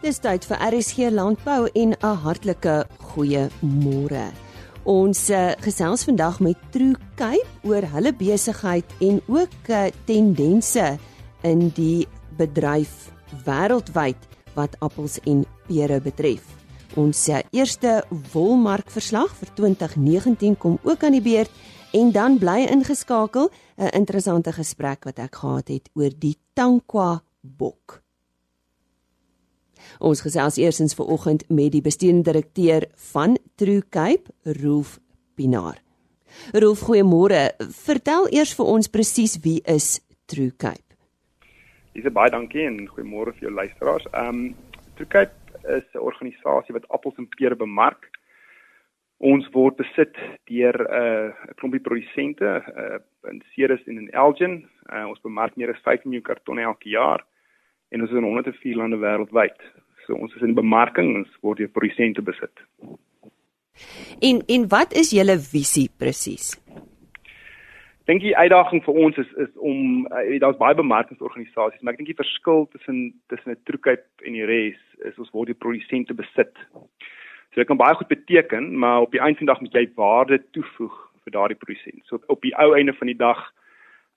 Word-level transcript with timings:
Dis 0.00 0.16
tyd 0.16 0.46
vir 0.48 0.56
RSG 0.64 1.10
Landbou 1.12 1.66
en 1.76 1.90
'n 1.92 2.16
hartlike 2.24 2.86
goeie 3.12 3.50
môre. 3.60 4.32
Ons 4.88 5.28
uh, 5.28 5.52
gesels 5.60 6.06
vandag 6.08 6.40
met 6.40 6.56
True 6.72 6.96
Cape 7.20 7.68
oor 7.68 7.84
hulle 7.84 8.12
besigheid 8.16 8.84
en 9.00 9.20
ook 9.28 9.68
uh, 9.68 9.92
tendense 10.08 10.96
in 11.44 11.68
die 11.76 12.08
bedryf 12.38 13.12
wêreldwyd 13.44 14.16
wat 14.56 14.80
appels 14.80 15.20
en 15.26 15.44
pere 15.68 16.00
betref. 16.00 16.48
Ons 16.96 17.28
uh, 17.28 17.44
eerste 17.52 18.00
wolmarkverslag 18.32 19.36
vir 19.36 19.54
2019 19.54 20.56
kom 20.56 20.78
ook 20.82 21.04
aan 21.04 21.12
die 21.12 21.28
beurt 21.28 21.52
en 21.92 22.08
dan 22.10 22.38
bly 22.38 22.64
ingeskakel 22.72 23.50
'n 23.76 23.92
interessante 23.92 24.52
gesprek 24.52 25.04
wat 25.04 25.18
ek 25.18 25.34
gehad 25.34 25.68
het 25.68 25.90
oor 25.92 26.10
die 26.16 26.38
Tankwa 26.54 27.20
bok. 27.42 28.00
Ons 30.00 30.22
gesels 30.24 30.56
eersins 30.56 30.94
ver 30.96 31.10
oggend 31.12 31.42
met 31.52 31.74
die 31.74 31.82
bestuurende 31.84 32.32
direkteur 32.32 32.86
van 33.12 33.36
True 33.60 33.82
Cape, 33.92 34.32
Rolf 34.62 34.96
Pinaar. 35.36 35.76
Rolf, 36.56 36.86
goeiemôre. 36.88 37.50
Vertel 37.82 38.30
eers 38.32 38.54
vir 38.56 38.70
ons 38.72 38.88
presies 38.88 39.36
wie 39.44 39.58
is 39.68 39.98
True 40.24 40.54
Cape? 40.56 40.96
Dis 41.92 42.08
baie 42.16 42.32
dankie 42.32 42.64
en 42.64 42.78
goeiemôre 42.88 43.34
vir 43.36 43.48
jou 43.48 43.52
luisteraars. 43.58 44.08
Ehm 44.14 44.40
um, 44.40 44.56
True 44.96 45.08
Cape 45.08 45.36
is 45.76 45.84
'n 45.94 46.00
organisasie 46.00 46.74
wat 46.74 46.88
appels 46.88 47.18
en 47.18 47.28
pere 47.36 47.56
bemark. 47.56 48.08
Ons 49.18 49.48
word 49.52 49.76
besit 49.76 50.16
deur 50.48 50.76
'n 50.80 51.28
uh, 51.28 51.52
klompie 51.56 51.80
produsente 51.80 52.44
uh, 52.44 52.98
in 53.30 53.42
Ceres 53.52 53.84
en 53.86 53.98
in 53.98 54.10
Elgin. 54.10 54.64
Uh, 54.92 55.08
ons 55.08 55.20
bemark 55.20 55.56
meer 55.56 55.70
as 55.70 55.82
5 55.84 56.04
miljoen 56.04 56.22
kartonne 56.24 56.62
elke 56.62 56.88
jaar 56.88 57.20
en 57.90 58.00
ons 58.00 58.10
is 58.10 58.16
in 58.16 58.24
104 58.24 58.76
lande 58.76 58.96
wêreldwyd. 58.96 59.58
So 60.06 60.14
ons 60.14 60.34
is 60.36 60.42
in 60.42 60.54
bemarking, 60.54 61.14
ons 61.22 61.40
word 61.44 61.58
deur 61.58 61.72
produsente 61.74 62.22
besit. 62.22 62.64
En 64.20 64.42
en 64.46 64.68
wat 64.68 64.92
is 64.92 65.12
julle 65.16 65.38
visie 65.38 65.88
presies? 65.98 66.54
Dink 68.10 68.24
die 68.24 68.34
uitdaging 68.36 68.82
vir 68.84 68.96
ons 69.04 69.18
is 69.22 69.28
is 69.44 69.50
om 69.56 70.06
uh, 70.08 70.38
daar's 70.42 70.58
baie 70.58 70.74
bemarkingsorganisasies, 70.74 71.82
maar 71.82 71.94
ek 71.94 72.00
dink 72.00 72.10
die 72.10 72.22
verskil 72.22 72.66
tussen 72.72 73.12
tussen 73.32 73.52
'n 73.54 73.60
Truecape 73.68 74.26
en 74.26 74.34
die 74.38 74.48
res 74.48 74.80
is 75.06 75.18
ons 75.18 75.30
word 75.32 75.52
deur 75.52 75.62
produsente 75.62 76.14
besit. 76.14 76.52
So 77.50 77.62
dit 77.62 77.66
kan 77.66 77.80
baie 77.80 77.94
goed 77.94 78.08
beteken, 78.08 78.78
maar 78.78 79.06
op 79.06 79.12
die 79.12 79.20
einde 79.20 79.38
van 79.38 79.46
die 79.46 79.52
dag 79.52 79.60
moet 79.60 79.74
jy 79.78 79.86
waarde 79.94 80.38
toevoeg 80.54 80.96
vir 81.24 81.32
daardie 81.32 81.58
produsent. 81.58 82.02
So 82.06 82.20
op 82.26 82.42
die 82.42 82.54
ou 82.58 82.74
einde 82.76 82.94
van 82.98 83.06
die 83.06 83.18
dag 83.18 83.40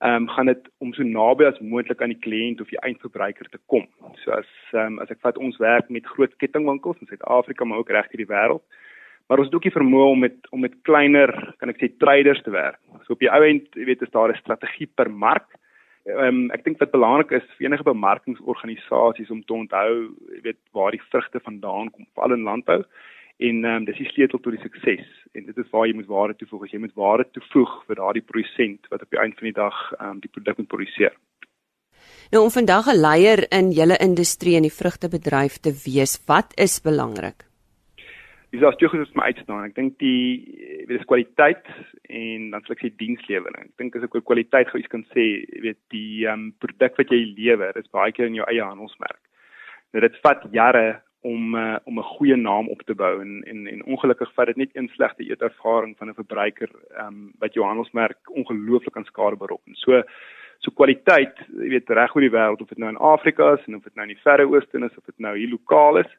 ehm 0.03 0.23
um, 0.23 0.27
gaan 0.27 0.45
dit 0.45 0.63
om 0.83 0.93
so 0.93 1.03
naby 1.03 1.45
as 1.47 1.59
moontlik 1.59 2.01
aan 2.01 2.11
die 2.11 2.23
kliënt 2.25 2.61
of 2.61 2.71
die 2.71 2.79
eindverbruiker 2.83 3.47
te 3.49 3.59
kom. 3.71 3.85
So 4.23 4.31
as 4.35 4.49
ehm 4.73 4.95
um, 4.95 4.99
as 4.99 5.11
ek 5.13 5.21
vat 5.23 5.37
ons 5.37 5.59
werk 5.63 5.89
met 5.89 6.09
groot 6.15 6.33
kettingwinkels 6.43 6.99
in 6.99 7.07
Suid-Afrika 7.07 7.65
maar 7.65 7.79
ook 7.79 7.93
reg 7.95 8.09
deur 8.11 8.23
die 8.25 8.33
wêreld. 8.33 8.63
Maar 9.27 9.39
ons 9.39 9.47
het 9.47 9.55
ook 9.55 9.69
die 9.69 9.77
vermoë 9.77 10.09
om 10.11 10.19
met 10.25 10.49
om 10.51 10.59
met 10.59 10.75
kleiner, 10.89 11.31
kan 11.59 11.71
ek 11.71 11.79
sê 11.79 11.91
traders 12.03 12.43
te 12.43 12.51
werk. 12.51 12.81
So 13.05 13.15
op 13.15 13.23
die 13.23 13.31
ou 13.31 13.39
end, 13.47 13.69
jy 13.79 13.87
weet, 13.87 14.03
is 14.03 14.11
daar 14.11 14.33
'n 14.33 14.43
strategie 14.43 14.89
per 14.95 15.09
mark. 15.09 15.47
Ehm 16.11 16.27
um, 16.27 16.51
ek 16.51 16.67
dink 16.67 16.83
wat 16.83 16.91
belangrik 16.91 17.31
is 17.31 17.47
vir 17.55 17.69
enige 17.69 17.87
bemarkingsorganisasies 17.87 19.31
om 19.31 19.43
te 19.43 19.53
onthou, 19.53 20.11
jy 20.35 20.41
weet, 20.49 20.59
waar 20.73 20.91
die 20.91 21.07
vrugte 21.11 21.39
vandaan 21.39 21.91
kom, 21.91 22.05
veral 22.13 22.35
in 22.35 22.43
landbou 22.43 22.83
en 23.37 23.65
ehm 23.65 23.75
um, 23.75 23.85
dis 23.85 23.97
die 23.97 24.09
sleutel 24.11 24.39
tot 24.39 24.53
die 24.53 24.61
sukses 24.61 25.05
en 25.33 25.45
dit 25.45 25.57
is 25.57 25.69
waar 25.71 25.87
jy 25.87 25.95
moet 25.97 26.09
waarde 26.11 26.35
toevoeg 26.37 26.65
as 26.67 26.73
jy 26.73 26.81
moet 26.83 26.95
waarde 26.95 27.25
toevoeg 27.33 27.71
vir 27.87 27.99
daardie 28.01 28.25
produsent 28.25 28.89
wat 28.91 29.01
op 29.01 29.09
die 29.09 29.19
einde 29.19 29.39
van 29.39 29.49
die 29.49 29.59
dag 29.59 29.79
ehm 29.99 30.09
um, 30.09 30.19
die 30.19 30.33
produk 30.33 30.57
moet 30.57 30.73
produseer. 30.75 31.15
Nou 32.31 32.43
om 32.43 32.51
vandag 32.51 32.87
'n 32.87 33.01
leier 33.07 33.39
in 33.59 33.71
julle 33.71 33.97
industrie 33.97 34.55
en 34.55 34.65
die 34.67 34.77
vrugtebedryf 34.81 35.57
te 35.57 35.73
wees, 35.85 36.13
wat 36.25 36.53
is 36.57 36.81
belangrik? 36.81 37.45
Dis 38.51 38.63
as 38.63 38.77
jy 38.77 38.87
gesê 38.87 39.15
my 39.15 39.23
uitstaan. 39.23 39.65
Ek 39.65 39.75
dink 39.75 39.97
die 39.97 40.85
weet 40.87 40.99
dis 40.99 41.09
kwaliteit 41.09 41.65
en 42.09 42.51
dan 42.51 42.61
sal 42.61 42.75
ek 42.75 42.83
sê 42.83 42.89
dienslewering. 42.97 43.65
Ek 43.65 43.77
dink 43.77 43.95
as 43.95 44.03
ek 44.03 44.15
oor 44.15 44.21
kwaliteit 44.21 44.69
gou 44.69 44.79
iets 44.79 44.91
kan 44.91 45.05
sê, 45.15 45.45
weet 45.61 45.79
die 45.89 46.27
ehm 46.27 46.33
um, 46.33 46.51
produk 46.59 46.97
wat 46.97 47.09
jy 47.09 47.33
lewer, 47.37 47.73
is 47.77 47.89
baie 47.89 48.11
keer 48.11 48.27
in 48.27 48.35
jou 48.35 48.45
eie 48.45 48.61
handelsmerk. 48.61 49.21
Nou 49.93 50.01
dit 50.01 50.15
vat 50.21 50.45
jare 50.51 51.01
om 51.23 51.55
uh, 51.55 51.75
om 51.83 51.99
'n 51.99 52.11
goeie 52.15 52.35
naam 52.35 52.67
op 52.69 52.81
te 52.81 52.95
bou 52.95 53.21
en 53.21 53.43
en 53.43 53.67
en 53.67 53.83
ongelukkig 53.83 54.33
vat 54.33 54.45
dit 54.45 54.55
net 54.55 54.69
een 54.73 54.89
slegte 54.93 55.23
eetervaring 55.23 55.97
van 55.97 56.09
'n 56.09 56.19
verbruiker 56.21 56.69
ehm 56.97 57.07
um, 57.07 57.31
wat 57.39 57.53
jou 57.53 57.65
handelsmerk 57.65 58.19
ongelooflik 58.29 58.97
aan 58.97 59.05
skade 59.05 59.35
berokken. 59.35 59.75
So 59.75 60.03
so 60.63 60.71
kwaliteit, 60.71 61.35
jy 61.59 61.69
weet 61.69 61.89
reg 61.89 62.15
oor 62.15 62.21
die 62.21 62.35
wêreld 62.37 62.61
of 62.61 62.67
dit 62.67 62.77
nou 62.77 62.89
in 62.89 62.97
Afrika 62.97 63.53
is 63.53 63.65
en 63.67 63.75
of 63.75 63.83
dit 63.83 63.95
nou 63.95 64.07
in 64.07 64.15
die 64.15 64.23
Verre 64.23 64.47
Ooste 64.47 64.77
is 64.77 64.97
of 64.97 65.05
dit 65.05 65.19
nou 65.19 65.37
hier 65.37 65.49
lokaal 65.49 65.97
is, 65.97 66.11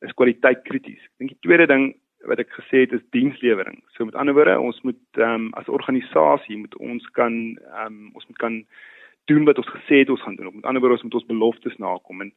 is 0.00 0.14
kwaliteit 0.18 0.62
krities. 0.62 1.02
Ek 1.04 1.18
dink 1.18 1.30
die 1.30 1.46
tweede 1.46 1.66
ding 1.66 1.94
wat 2.30 2.38
ek 2.38 2.50
gesê 2.50 2.84
het 2.84 2.92
is 2.92 3.04
dienslewering. 3.10 3.82
So 3.94 4.04
met 4.04 4.14
ander 4.14 4.34
woorde, 4.34 4.60
ons 4.60 4.80
moet 4.82 5.02
ehm 5.18 5.34
um, 5.34 5.52
as 5.58 5.68
organisasie 5.68 6.56
moet 6.56 6.76
ons 6.76 7.06
kan 7.18 7.58
ehm 7.58 7.86
um, 7.86 8.10
ons 8.14 8.26
moet 8.26 8.38
kan 8.38 8.64
doen 9.24 9.44
wat 9.44 9.58
ons 9.58 9.70
gesê 9.70 10.02
het 10.02 10.10
ons 10.10 10.22
gaan 10.22 10.36
doen. 10.36 10.54
Met 10.54 10.64
ander 10.64 10.80
woorde, 10.80 10.96
ons 10.96 11.02
moet 11.02 11.14
ons 11.14 11.30
beloftes 11.30 11.76
nakom 11.76 12.20
en 12.20 12.32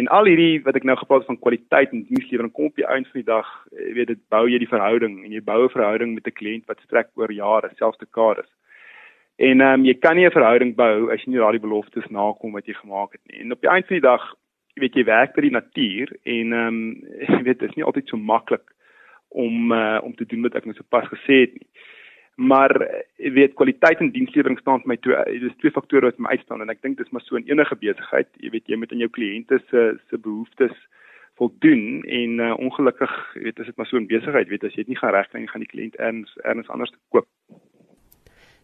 En 0.00 0.08
al 0.08 0.30
hierdie 0.30 0.60
wat 0.64 0.78
ek 0.78 0.86
nou 0.88 0.94
gepraat 0.96 1.26
van 1.26 1.38
kwaliteit 1.38 1.90
en 1.92 2.04
dienslewering 2.08 2.52
kom 2.54 2.70
op 2.70 2.78
die 2.78 2.86
einde 2.86 3.08
van 3.10 3.20
die 3.20 3.28
dag, 3.28 3.48
jy 3.74 3.90
weet 3.98 4.12
dit 4.12 4.20
bou 4.32 4.44
jy 4.48 4.60
die 4.62 4.70
verhouding 4.70 5.18
en 5.24 5.34
jy 5.34 5.42
bou 5.44 5.64
'n 5.64 5.74
verhouding 5.74 6.14
met 6.14 6.26
'n 6.26 6.38
kliënt 6.38 6.66
wat 6.70 6.80
strek 6.86 7.08
oor 7.20 7.32
jare, 7.32 7.70
selfs 7.76 7.98
dekades. 7.98 8.48
En 9.36 9.60
ehm 9.60 9.80
um, 9.80 9.84
jy 9.84 9.94
kan 9.94 10.16
nie 10.16 10.26
'n 10.26 10.38
verhouding 10.38 10.74
bou 10.76 11.12
as 11.12 11.20
jy 11.24 11.30
nie 11.30 11.42
daardie 11.42 11.66
beloftes 11.66 12.08
nakom 12.10 12.52
wat 12.52 12.66
jy 12.66 12.74
gemaak 12.74 13.12
het 13.12 13.20
nie. 13.26 13.40
En 13.40 13.52
op 13.52 13.60
die 13.60 13.70
einde 13.70 13.86
van 13.86 13.96
die 13.96 14.08
dag, 14.08 14.34
jy 14.74 14.80
weet 14.80 14.94
jy 14.94 15.04
werk 15.04 15.34
by 15.34 15.40
die 15.40 15.58
natuur 15.58 16.08
en 16.24 16.52
ehm 16.52 16.66
um, 16.66 17.02
jy 17.36 17.42
weet 17.42 17.58
dit 17.58 17.68
is 17.68 17.76
nie 17.76 17.84
altyd 17.84 18.08
so 18.08 18.16
maklik 18.16 18.66
om 19.28 19.72
uh, 19.72 19.98
om 20.02 20.14
te 20.14 20.26
doen 20.26 20.42
wat 20.42 20.54
ek 20.54 20.64
nou 20.64 20.74
sopas 20.74 21.08
gesê 21.08 21.44
het 21.44 21.52
nie 21.52 21.68
maar 22.40 22.72
jy 23.20 23.32
weet 23.36 23.56
kwaliteit 23.58 24.00
en 24.00 24.12
dienslewering 24.14 24.58
staan 24.60 24.80
vir 24.82 24.92
my 24.94 24.96
twee 25.04 25.40
dis 25.42 25.56
twee 25.60 25.74
faktore 25.74 26.08
wat 26.08 26.20
my 26.22 26.32
uitstaan 26.36 26.64
en 26.64 26.72
ek 26.72 26.80
dink 26.84 26.96
dis 26.96 27.10
maar 27.12 27.24
so 27.26 27.36
in 27.36 27.48
enige 27.50 27.76
besigheid. 27.82 28.30
Jy 28.40 28.52
weet 28.54 28.70
jy 28.72 28.78
moet 28.80 28.94
aan 28.94 29.04
jou 29.04 29.10
kliënte 29.12 29.60
se 29.68 29.82
se 30.08 30.18
behoeftes 30.18 30.76
voldoen 31.40 32.00
en 32.04 32.40
uh, 32.40 32.54
ongelukkig 32.60 33.12
weet 33.44 33.60
as 33.60 33.68
dit 33.68 33.76
maar 33.76 33.90
so 33.90 34.00
'n 34.00 34.08
besigheid. 34.08 34.48
Weet 34.48 34.64
as 34.64 34.72
jy 34.72 34.84
dit 34.84 34.94
nie 34.94 35.00
gaan 35.02 35.14
regkry 35.16 35.44
gaan 35.46 35.66
die 35.66 35.72
kliënt 35.74 36.00
erns 36.00 36.32
erns 36.44 36.72
anders 36.72 36.94
koop. 37.12 37.28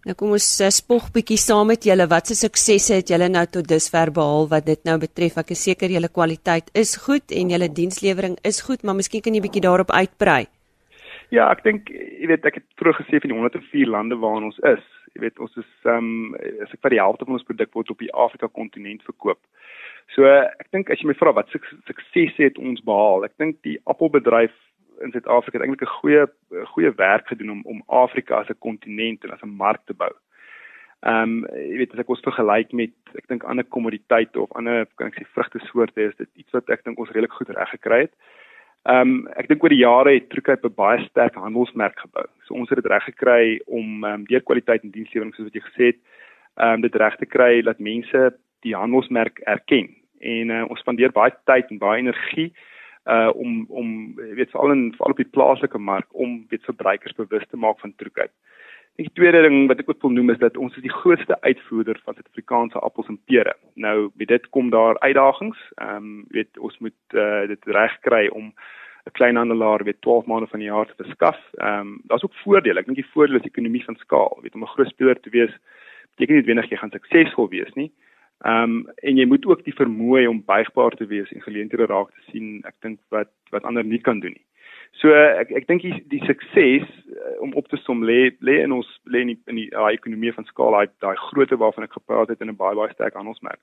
Nou 0.06 0.14
kom 0.14 0.32
ons 0.38 0.48
uh, 0.60 0.70
spog 0.70 1.12
bietjie 1.12 1.36
saam 1.36 1.66
met 1.66 1.84
julle. 1.84 2.08
Wat 2.08 2.26
se 2.26 2.34
suksesse 2.34 2.94
het 2.94 3.08
julle 3.12 3.28
nou 3.28 3.44
tot 3.46 3.68
dusver 3.68 4.12
behaal 4.12 4.48
wat 4.48 4.66
dit 4.66 4.84
nou 4.84 4.98
betref? 4.98 5.36
Ek 5.36 5.50
is 5.52 5.68
seker 5.68 5.90
julle 5.90 6.08
kwaliteit 6.08 6.70
is 6.72 6.96
goed 6.96 7.28
en 7.28 7.50
julle 7.50 7.68
dienslewering 7.68 8.38
is 8.42 8.60
goed 8.60 8.82
maar 8.82 8.96
miskien 8.96 9.20
kan 9.20 9.34
jy 9.34 9.44
bietjie 9.44 9.68
daarop 9.68 9.92
uitbrei 9.92 10.46
Ja, 11.34 11.48
ek 11.50 11.64
dink 11.66 11.88
jy 11.90 12.28
weet 12.30 12.44
ek 12.46 12.60
het 12.60 12.84
gesê 13.00 13.18
van 13.18 13.32
die 13.32 13.38
104 13.38 13.88
lande 13.90 14.18
waarin 14.22 14.46
ons 14.46 14.58
is. 14.70 14.84
Jy 15.14 15.24
weet 15.24 15.40
ons 15.42 15.56
is 15.56 15.88
ehm 15.88 16.10
um, 16.10 16.36
as 16.62 16.74
ek 16.74 16.82
vir 16.84 16.94
die 16.94 17.02
helfte 17.02 17.26
van 17.26 17.38
ons 17.38 17.48
produk 17.48 17.72
word 17.74 17.90
op 17.90 18.04
die 18.04 18.12
Afrika 18.14 18.46
kontinent 18.46 19.02
verkoop. 19.02 19.40
So 20.14 20.28
ek 20.28 20.70
dink 20.70 20.90
as 20.90 21.02
jy 21.02 21.08
my 21.10 21.16
vra 21.18 21.32
wat 21.34 21.50
sukses 21.50 22.38
het 22.38 22.58
ons 22.62 22.84
behaal, 22.84 23.26
ek 23.26 23.34
dink 23.42 23.58
die 23.66 23.78
appelbedryf 23.90 24.54
in 25.02 25.12
Suid-Afrika 25.12 25.58
het 25.58 25.66
eintlik 25.66 25.82
'n 25.82 25.98
goeie 26.00 26.26
goeie 26.74 26.92
werk 26.94 27.26
gedoen 27.28 27.50
om 27.50 27.62
om 27.64 27.82
Afrika 27.88 28.40
as 28.40 28.50
'n 28.50 28.62
kontinent 28.62 29.24
en 29.24 29.34
as 29.34 29.42
'n 29.42 29.56
mark 29.64 29.82
te 29.86 29.94
bou. 29.94 30.12
Ehm 31.02 31.22
um, 31.22 31.46
jy 31.52 31.76
weet 31.82 31.92
as 31.92 32.00
ek 32.00 32.08
ons 32.08 32.22
vergelyk 32.22 32.72
met 32.72 32.94
ek 33.18 33.26
dink 33.28 33.44
ander 33.44 33.64
kommoditeite 33.64 34.40
of 34.40 34.52
ander 34.52 34.86
kan 34.94 35.08
ek 35.08 35.18
sê 35.18 35.26
vrugtesoorte 35.34 36.00
is 36.00 36.16
dit 36.16 36.28
iets 36.34 36.52
wat 36.52 36.70
ek 36.70 36.84
dink 36.84 36.98
ons 36.98 37.10
redelik 37.10 37.32
goed 37.32 37.50
reg 37.50 37.70
gekry 37.70 38.00
het. 38.06 38.14
Ehm 38.86 39.00
um, 39.00 39.14
ek 39.34 39.48
dink 39.50 39.64
oor 39.64 39.72
die 39.74 39.82
jare 39.82 40.12
het 40.14 40.28
Truecape 40.30 40.68
'n 40.68 40.74
baie 40.78 41.00
sterk 41.08 41.34
handelsmerk 41.34 41.98
gebou. 41.98 42.26
So 42.46 42.54
ons 42.54 42.68
het 42.70 42.78
dit 42.82 42.90
reg 42.92 43.04
gekry 43.04 43.60
om 43.66 44.04
ehm 44.04 44.12
um, 44.12 44.24
deur 44.24 44.42
kwaliteit 44.42 44.84
en 44.84 44.94
dienslewering 44.94 45.34
soos 45.34 45.48
wat 45.48 45.58
jy 45.58 45.64
gesê 45.64 45.84
het, 45.90 46.00
ehm 46.56 46.74
um, 46.74 46.80
dit 46.80 46.94
reg 46.94 47.16
te 47.16 47.26
kry 47.26 47.62
dat 47.62 47.78
mense 47.78 48.36
die 48.62 48.76
handelsmerk 48.76 49.38
erken. 49.38 49.90
En 50.20 50.50
uh, 50.50 50.64
ons 50.70 50.80
spandeer 50.80 51.12
baie 51.12 51.34
tyd 51.44 51.70
en 51.70 51.78
baie 51.78 51.98
energie 51.98 52.52
uh 53.06 53.30
om 53.34 53.66
om 53.68 54.14
weet 54.14 54.50
veral 54.50 54.72
in 54.72 54.94
veral 54.96 55.14
op 55.14 55.16
die 55.22 55.34
plaaslike 55.36 55.78
mark 55.78 56.06
om 56.10 56.46
weet 56.48 56.64
verbruikers 56.64 57.14
bewus 57.14 57.46
te 57.50 57.56
maak 57.56 57.80
van 57.80 57.94
Truecape. 57.96 58.34
Die 58.96 59.10
tweede 59.12 59.42
ding 59.44 59.66
wat 59.68 59.78
ek 59.78 59.90
ook 59.90 60.02
wil 60.02 60.14
noem 60.16 60.30
is 60.32 60.40
dat 60.40 60.56
ons 60.56 60.76
is 60.76 60.82
die 60.82 60.98
grootste 61.02 61.36
uitvoerder 61.40 61.98
van 62.04 62.14
Suid-Afrikaanse 62.16 62.80
appels 62.80 63.10
en 63.12 63.18
pere. 63.28 63.52
Nou, 63.74 64.10
met 64.16 64.28
dit 64.28 64.48
kom 64.56 64.70
daar 64.70 64.98
uitdagings. 64.98 65.58
Ehm 65.74 65.96
um, 65.96 66.24
weet 66.32 66.58
ons 66.58 66.78
moet 66.78 66.98
uh, 67.12 67.44
dit 67.46 67.70
regkry 67.76 68.26
om 68.32 68.54
'n 69.06 69.12
kleinhandelaar 69.12 69.84
weet 69.84 70.00
12 70.00 70.26
maande 70.26 70.46
van 70.46 70.58
die 70.58 70.68
jaar 70.68 70.86
te 70.86 71.02
verskaf. 71.04 71.38
Ehm 71.54 71.80
um, 71.80 72.00
daar's 72.04 72.24
ook 72.24 72.34
voordele. 72.44 72.80
Ek 72.80 72.86
dink 72.86 72.98
die 72.98 73.12
voordeel 73.12 73.36
is 73.36 73.50
ekonomie 73.50 73.84
van 73.84 73.96
skaal. 73.96 74.38
Weet 74.42 74.54
om 74.54 74.62
'n 74.62 74.74
groot 74.74 74.88
speler 74.88 75.20
te 75.20 75.30
wees 75.30 75.54
beteken 76.10 76.34
nie 76.34 76.40
noodwendig 76.40 76.70
jy 76.70 76.76
gaan 76.76 76.90
suksesvol 76.90 77.48
wees 77.48 77.72
nie. 77.74 77.92
Ehm 78.44 78.62
um, 78.62 78.88
en 78.96 79.16
jy 79.16 79.26
moet 79.26 79.46
ook 79.46 79.64
die 79.64 79.74
vermoë 79.74 80.26
om 80.28 80.44
buigbaar 80.44 80.94
te 80.96 81.06
wees 81.06 81.32
en 81.32 81.42
geleenthede 81.42 81.86
raak 81.86 82.10
te 82.10 82.30
sien. 82.30 82.60
Ek 82.64 82.74
dink 82.80 82.98
wat 83.08 83.30
wat 83.50 83.64
ander 83.64 83.84
nie 83.84 84.00
kan 84.00 84.20
doen 84.20 84.32
nie. 84.32 84.46
So 85.00 85.12
ek 85.12 85.50
ek 85.50 85.66
dink 85.66 85.82
die, 85.82 86.04
die 86.08 86.22
sukses 86.24 86.84
uh, 86.84 87.40
om 87.40 87.52
op 87.54 87.68
te 87.68 87.76
som 87.76 88.04
lê 88.04 88.30
lê 88.40 88.62
in 88.64 88.72
ons 88.72 88.88
lê 89.04 89.20
in 89.20 89.32
die, 89.34 89.40
in 89.46 89.56
die 89.56 89.70
uh, 89.72 89.88
ekonomie 89.92 90.32
van 90.32 90.44
skaal 90.44 90.76
daai 91.00 91.16
grootte 91.28 91.56
waarvan 91.56 91.84
ek 91.84 91.98
gepraat 91.98 92.28
het 92.28 92.40
in 92.40 92.50
'n 92.50 92.56
baie 92.56 92.74
baie 92.74 92.92
sterk 92.92 93.14
handelsmerk. 93.14 93.60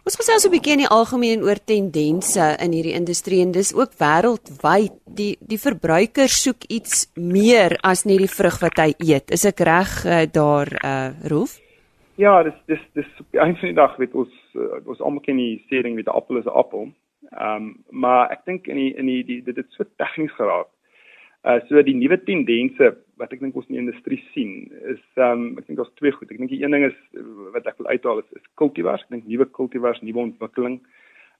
Ons 0.00 0.16
gesels 0.16 0.46
'n 0.46 0.52
bietjie 0.54 0.72
in 0.72 0.82
die 0.84 0.94
algemeen 0.98 1.42
oor 1.44 1.58
tendense 1.60 2.44
in 2.64 2.72
hierdie 2.72 2.96
industrie 2.96 3.42
en 3.44 3.52
dis 3.52 3.74
ook 3.76 3.92
wêreldwyd. 4.00 4.94
Die 5.04 5.36
die 5.40 5.60
verbruiker 5.60 6.28
soek 6.28 6.64
iets 6.68 7.12
meer 7.16 7.76
as 7.84 8.06
net 8.06 8.18
die 8.18 8.34
vrug 8.38 8.60
wat 8.64 8.80
hy 8.80 8.94
eet. 8.96 9.30
Is 9.30 9.44
ek 9.44 9.60
reg 9.60 9.90
uh, 10.06 10.24
daar 10.32 10.68
uh 10.80 11.28
Rolf? 11.28 11.60
Ja, 12.16 12.42
dis 12.42 12.56
dis 12.66 12.80
dis 12.94 13.10
een 13.32 13.56
van 13.56 13.68
die 13.68 13.76
dag 13.76 13.96
weet 13.96 14.14
ons 14.14 14.32
uh, 14.54 14.80
ons 14.86 15.00
almal 15.00 15.20
ken 15.20 15.36
die 15.36 15.60
sê 15.68 15.82
ding 15.82 15.94
met 15.94 16.08
'n 16.08 16.16
appel 16.16 16.38
is 16.38 16.48
'n 16.48 16.56
appel. 16.56 16.88
Ehm 17.36 17.56
um, 17.56 17.84
maar 17.90 18.30
ek 18.30 18.44
dink 18.44 18.66
in 18.66 18.76
die 18.76 18.94
in 18.96 19.06
die, 19.06 19.24
die 19.24 19.42
dit 19.42 19.56
het 19.56 19.68
so 19.76 19.84
tegnies 19.96 20.32
geraak. 20.32 20.68
Uh 21.40 21.56
so 21.68 21.80
die 21.80 21.96
nuwe 21.96 22.18
tendense 22.20 22.90
wat 23.20 23.30
ek 23.32 23.40
dink 23.40 23.54
ons 23.56 23.68
in 23.70 23.78
die 23.78 23.82
industrie 23.82 24.18
sien 24.34 24.66
is 24.92 25.00
ehm 25.16 25.46
um, 25.46 25.60
ek 25.60 25.70
dink 25.70 25.78
daar's 25.80 25.94
twee 26.00 26.12
goed. 26.12 26.28
Ek 26.28 26.40
dink 26.40 26.52
die 26.52 26.60
een 26.60 26.74
ding 26.76 26.84
is 26.84 26.98
wat 27.54 27.68
ek 27.70 27.78
wil 27.80 27.88
uithaal 27.88 28.20
is, 28.20 28.28
is 28.36 28.44
kultivars. 28.60 29.06
Ek 29.06 29.14
dink 29.14 29.28
nuwe 29.28 29.46
kultivars, 29.56 30.02
nuwe 30.04 30.20
ontwikkeling. 30.26 30.76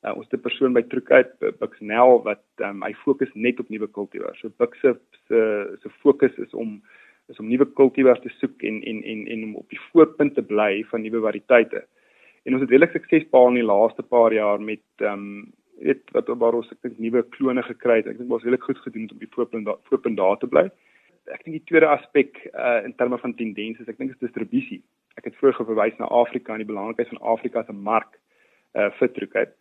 Uh, 0.00 0.14
ons 0.14 0.25
het 0.25 0.38
'n 0.38 0.47
persoon 0.47 0.73
by 0.73 0.81
Trukuit 0.88 1.37
Buxnel 1.61 2.23
wat 2.25 2.44
ehm 2.64 2.81
um, 2.81 2.87
hy 2.88 2.94
fokus 3.05 3.29
net 3.35 3.61
op 3.61 3.69
nuwe 3.69 3.88
kultivars. 3.93 4.41
So 4.41 4.49
Bux 4.56 4.81
se 4.81 4.97
se 5.29 5.93
fokus 6.00 6.32
is 6.38 6.55
om 6.56 6.81
is 7.29 7.38
om 7.38 7.49
nuwe 7.53 7.69
kultivars 7.76 8.25
te 8.25 8.32
soek 8.41 8.62
en 8.64 8.81
en 8.82 9.05
en 9.05 9.26
en 9.29 9.44
om 9.44 9.56
op 9.61 9.69
die 9.69 9.85
voorpunt 9.93 10.35
te 10.35 10.43
bly 10.43 10.85
van 10.91 11.05
nuwe 11.05 11.20
variëteite. 11.29 11.85
En 12.44 12.55
ons 12.56 12.62
het 12.64 12.70
redelik 12.70 12.96
sukses 12.96 13.29
behaal 13.29 13.53
in 13.53 13.61
die 13.61 13.69
laaste 13.69 14.03
paar 14.03 14.32
jaar 14.32 14.61
met 14.61 14.87
ehm 14.96 15.12
um, 15.12 15.53
weet 15.81 16.11
wat 16.12 16.29
waar 16.29 16.55
ons 16.55 16.71
ek 16.73 16.82
dink 16.82 16.99
nuwe 16.99 17.23
klone 17.37 17.62
gekry 17.62 17.97
het. 18.00 18.06
Ek 18.06 18.19
dink 18.19 18.31
ons 18.31 18.43
het 18.43 18.50
redelik 18.50 18.69
goed 18.69 18.79
gedoen 18.79 19.11
om 19.11 19.19
die 19.19 19.32
voorpunt 19.35 19.69
voorpunt 19.88 20.17
daar 20.17 20.38
te 20.38 20.47
bly 20.47 20.71
ek 21.35 21.44
dink 21.44 21.59
die 21.59 21.69
tweede 21.69 21.88
aspek 21.91 22.38
uh, 22.50 22.81
in 22.87 22.94
terme 22.99 23.19
van 23.21 23.35
tendense, 23.38 23.85
ek 23.88 23.99
dink 24.00 24.15
is 24.15 24.23
distribusie. 24.23 24.81
Ek 25.19 25.29
het 25.29 25.37
vroeër 25.38 25.67
verwys 25.69 25.99
na 26.00 26.09
Afrika 26.15 26.55
en 26.55 26.62
die 26.62 26.69
belangrikheid 26.69 27.11
van 27.12 27.23
Afrika 27.35 27.62
as 27.62 27.71
'n 27.73 27.82
mark 27.91 28.19
uh 28.79 28.91
vir 28.99 29.11
troekheid 29.17 29.55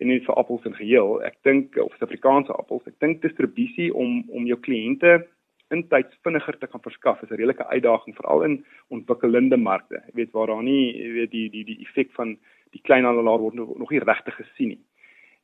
en 0.00 0.08
nie 0.08 0.20
vir 0.24 0.38
appels 0.40 0.64
in 0.64 0.74
geheel. 0.74 1.20
Ek 1.22 1.36
dink 1.44 1.76
of 1.76 1.92
Suid-Afrikaanse 1.94 2.52
appels, 2.52 2.86
ek 2.86 2.98
dink 3.00 3.22
distribusie 3.22 3.92
om 3.94 4.24
om 4.28 4.46
jou 4.46 4.58
kliënte 4.58 5.26
intyds 5.72 6.16
vinniger 6.22 6.58
te 6.58 6.66
kan 6.66 6.80
verskaf 6.80 7.22
is 7.22 7.30
'n 7.30 7.36
redelike 7.36 7.66
uitdaging 7.66 8.16
veral 8.16 8.42
in 8.44 8.64
ontwikkelende 8.88 9.56
markte. 9.56 10.02
Jy 10.08 10.14
weet 10.14 10.32
waar 10.32 10.46
daar 10.46 10.62
nie 10.62 10.92
jy 10.96 11.12
weet 11.12 11.30
die 11.30 11.48
die 11.50 11.64
die 11.64 11.80
effek 11.84 12.10
van 12.12 12.36
die 12.72 12.82
kleinhandelaar 12.82 13.38
word 13.38 13.54
nog 13.54 13.90
nie 13.90 14.00
regtig 14.00 14.34
gesien 14.34 14.68
nie. 14.68 14.82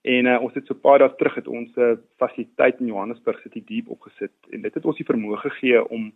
En 0.02 0.26
uh, 0.26 0.38
ons 0.40 0.54
het 0.56 0.66
so 0.66 0.74
paar 0.74 1.02
dae 1.02 1.12
terug 1.20 1.34
het 1.36 1.48
ons 1.48 1.76
'n 1.76 1.80
uh, 1.80 1.96
fasiliteit 2.16 2.80
in 2.80 2.86
Johannesburg 2.86 3.40
sit 3.42 3.52
die 3.52 3.64
diep 3.66 3.90
opgesit 3.90 4.32
en 4.50 4.62
dit 4.62 4.74
het 4.74 4.84
ons 4.84 4.96
die 4.96 5.04
vermoë 5.04 5.36
gegee 5.36 5.88
om 5.88 6.12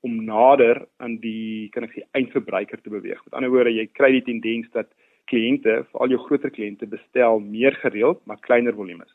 om 0.00 0.24
nader 0.24 0.86
aan 1.02 1.16
die 1.18 1.68
kan 1.74 1.82
ek 1.82 1.94
sê 1.96 2.02
eindverbruiker 2.12 2.80
te 2.82 2.90
beweeg. 2.90 3.24
Met 3.24 3.34
ander 3.34 3.50
woorde, 3.50 3.72
jy 3.74 3.86
kry 3.86 4.10
die 4.12 4.22
tendens 4.22 4.70
dat 4.70 4.86
kliënte, 5.24 5.86
veral 5.90 6.08
jou 6.08 6.18
groter 6.18 6.50
kliënte 6.50 6.86
bestel 6.86 7.40
meer 7.40 7.74
gereeld, 7.74 8.20
maar 8.26 8.38
kleiner 8.40 8.74
volumes. 8.74 9.10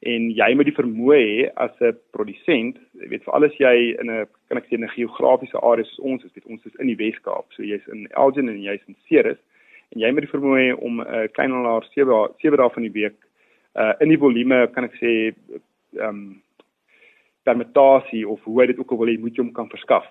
En 0.00 0.28
jy 0.30 0.54
moet 0.54 0.68
die 0.68 0.76
vermoë 0.76 1.16
hê 1.16 1.50
as 1.56 1.72
'n 1.80 1.96
produsent, 2.10 2.76
jy 3.00 3.08
weet 3.08 3.24
vir 3.24 3.34
alles 3.34 3.56
jy 3.56 3.96
in 4.00 4.10
'n 4.10 4.26
kan 4.48 4.58
ek 4.58 4.66
sê 4.66 4.76
'n 4.76 4.88
geografiese 4.88 5.58
area 5.62 5.84
soos 5.84 6.04
ons 6.04 6.24
is, 6.24 6.34
weet 6.34 6.46
ons 6.52 6.66
is 6.66 6.74
in 6.80 6.86
die 6.86 6.96
Wes-Kaap, 6.96 7.46
so 7.52 7.62
jy's 7.62 7.86
in 7.88 8.08
Elgin 8.10 8.48
en 8.48 8.60
jy's 8.62 8.84
in 8.88 8.96
Ceres 9.08 9.38
en 9.94 10.00
jy 10.00 10.12
moet 10.12 10.26
die 10.26 10.34
vermoë 10.36 10.60
hê 10.60 10.72
om 10.76 11.00
'n 11.00 11.06
uh, 11.06 11.26
kleinhandelaar 11.32 11.84
7 11.94 12.34
7 12.42 12.56
dae 12.56 12.70
van 12.70 12.82
die 12.82 12.92
week 12.92 13.16
uh 13.78 13.94
in 14.02 14.12
die 14.12 14.20
volume 14.20 14.66
kan 14.74 14.88
ek 14.88 14.98
sê 15.00 15.14
ehm 15.30 16.08
um, 16.08 16.22
permutasie 17.48 18.28
of 18.28 18.42
hoe 18.44 18.66
dit 18.66 18.78
ook 18.78 18.90
al 18.92 18.98
wil 19.00 19.12
jy 19.12 19.18
moet 19.20 19.36
jy 19.36 19.44
hom 19.44 19.54
kan 19.56 19.70
verskaf. 19.72 20.04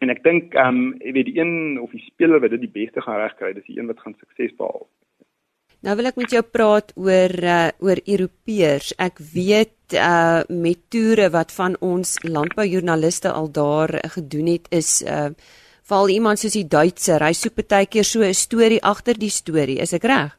En 0.00 0.10
ek 0.14 0.22
dink 0.24 0.54
ehm 0.54 0.78
um, 0.78 0.94
jy 1.02 1.12
weet 1.16 1.30
die 1.32 1.40
een 1.40 1.80
of 1.82 1.90
die 1.96 2.04
speler 2.06 2.40
wat 2.40 2.54
dit 2.54 2.64
die 2.66 2.76
beste 2.80 3.04
gaan 3.04 3.20
regkry, 3.22 3.52
dis 3.56 3.68
die 3.68 3.78
een 3.80 3.90
wat 3.90 4.00
gaan 4.04 4.16
sukses 4.20 4.54
behaal. 4.56 4.86
Nou 5.86 5.94
wil 5.94 6.08
ek 6.10 6.16
met 6.18 6.32
jou 6.34 6.42
praat 6.42 6.90
oor 6.98 7.34
uh 7.38 7.68
oor 7.84 8.00
Europeërs. 8.02 8.94
Ek 8.98 9.20
weet 9.34 9.94
uh 9.94 10.42
met 10.50 10.80
toere 10.90 11.28
wat 11.34 11.54
van 11.54 11.76
ons 11.84 12.16
landboujoernaliste 12.26 13.30
al 13.30 13.50
daar 13.52 13.94
gedoen 14.16 14.54
het 14.54 14.66
is 14.74 15.02
uh 15.02 15.30
val 15.88 16.10
iemand 16.12 16.36
soos 16.36 16.52
die 16.52 16.66
Duitser, 16.68 17.22
hy 17.24 17.32
soek 17.32 17.62
baie 17.62 17.86
keer 17.86 18.04
so 18.04 18.20
'n 18.20 18.34
storie 18.34 18.82
agter 18.82 19.16
die 19.16 19.32
storie. 19.32 19.80
Is 19.80 19.94
ek 19.94 20.04
reg? 20.04 20.37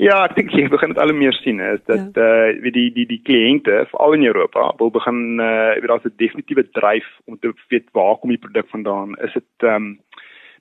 Ja, 0.00 0.22
ek 0.24 0.36
dink 0.36 0.52
jy 0.56 0.68
begin 0.72 0.94
dit 0.94 1.00
al 1.02 1.12
meer 1.12 1.34
sien 1.36 1.60
is 1.60 1.82
dat 1.86 2.16
ja. 2.16 2.28
uh 2.28 2.62
wie 2.62 2.72
die 2.72 2.88
die 2.94 3.06
die 3.06 3.20
kliënte 3.20 3.84
veral 3.90 4.16
in 4.16 4.24
Europa 4.24 4.72
wil 4.78 4.90
begin 4.90 5.40
uh 5.40 5.74
weet 5.76 5.90
daar's 5.90 6.06
'n 6.08 6.16
definitiewe 6.16 6.64
dryf 6.72 7.08
om 7.26 7.38
te 7.38 7.52
weet 7.68 7.88
waar 7.92 8.16
kom 8.16 8.30
die 8.30 8.44
produk 8.44 8.68
vandaan. 8.68 9.16
Is 9.20 9.32
dit 9.32 9.50
ehm 9.58 9.74
um, 9.74 9.98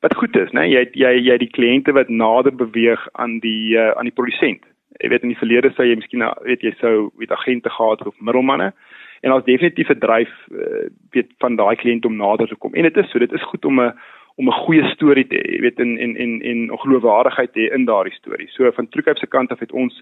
wat 0.01 0.15
goed 0.15 0.35
is, 0.35 0.51
né? 0.51 0.65
Jy 0.65 0.89
jy 0.93 1.13
jy 1.29 1.37
die 1.37 1.53
kliënte 1.57 1.93
wat 1.93 2.09
nader 2.09 2.55
beweeg 2.55 3.07
aan 3.13 3.39
die 3.39 3.77
uh 3.77 3.91
aan 3.95 4.09
die 4.09 4.17
produsent. 4.19 4.63
Jy 4.99 5.09
weet 5.09 5.23
in 5.23 5.33
die 5.33 5.41
verlede 5.43 5.71
sou 5.71 5.85
jy 5.85 5.95
miskien 5.95 6.25
weet 6.43 6.61
jy 6.61 6.73
sou 6.79 7.11
weet 7.17 7.31
agente 7.31 7.69
gehad 7.69 8.05
of 8.07 8.15
middelmanne 8.19 8.73
en 9.21 9.29
daar's 9.29 9.45
definitief 9.45 9.89
'n 9.89 9.99
dryf 9.99 10.31
uh, 10.51 10.89
weet 11.11 11.29
van 11.37 11.55
daai 11.55 11.75
kliënt 11.75 12.05
om 12.05 12.15
nader 12.15 12.47
te 12.47 12.55
kom. 12.55 12.73
En 12.73 12.83
dit 12.83 12.97
is 12.97 13.09
so, 13.09 13.19
dit 13.19 13.31
is 13.31 13.43
goed 13.43 13.65
om 13.65 13.81
'n 13.81 13.93
om 14.41 14.49
'n 14.49 14.61
goeie 14.65 14.85
storie 14.95 15.27
te 15.27 15.37
hê, 15.37 15.47
jy 15.55 15.61
weet 15.61 15.79
in 15.79 15.97
en 15.97 16.15
en 16.17 16.41
en 16.41 16.59
geloofwaardigheid 16.83 17.53
hê 17.55 17.65
in 17.77 17.85
daardie 17.85 18.13
storie. 18.13 18.49
So 18.49 18.71
van 18.71 18.89
Truecape 18.89 19.19
se 19.19 19.27
kant 19.27 19.51
af 19.51 19.59
het 19.59 19.71
ons 19.71 20.01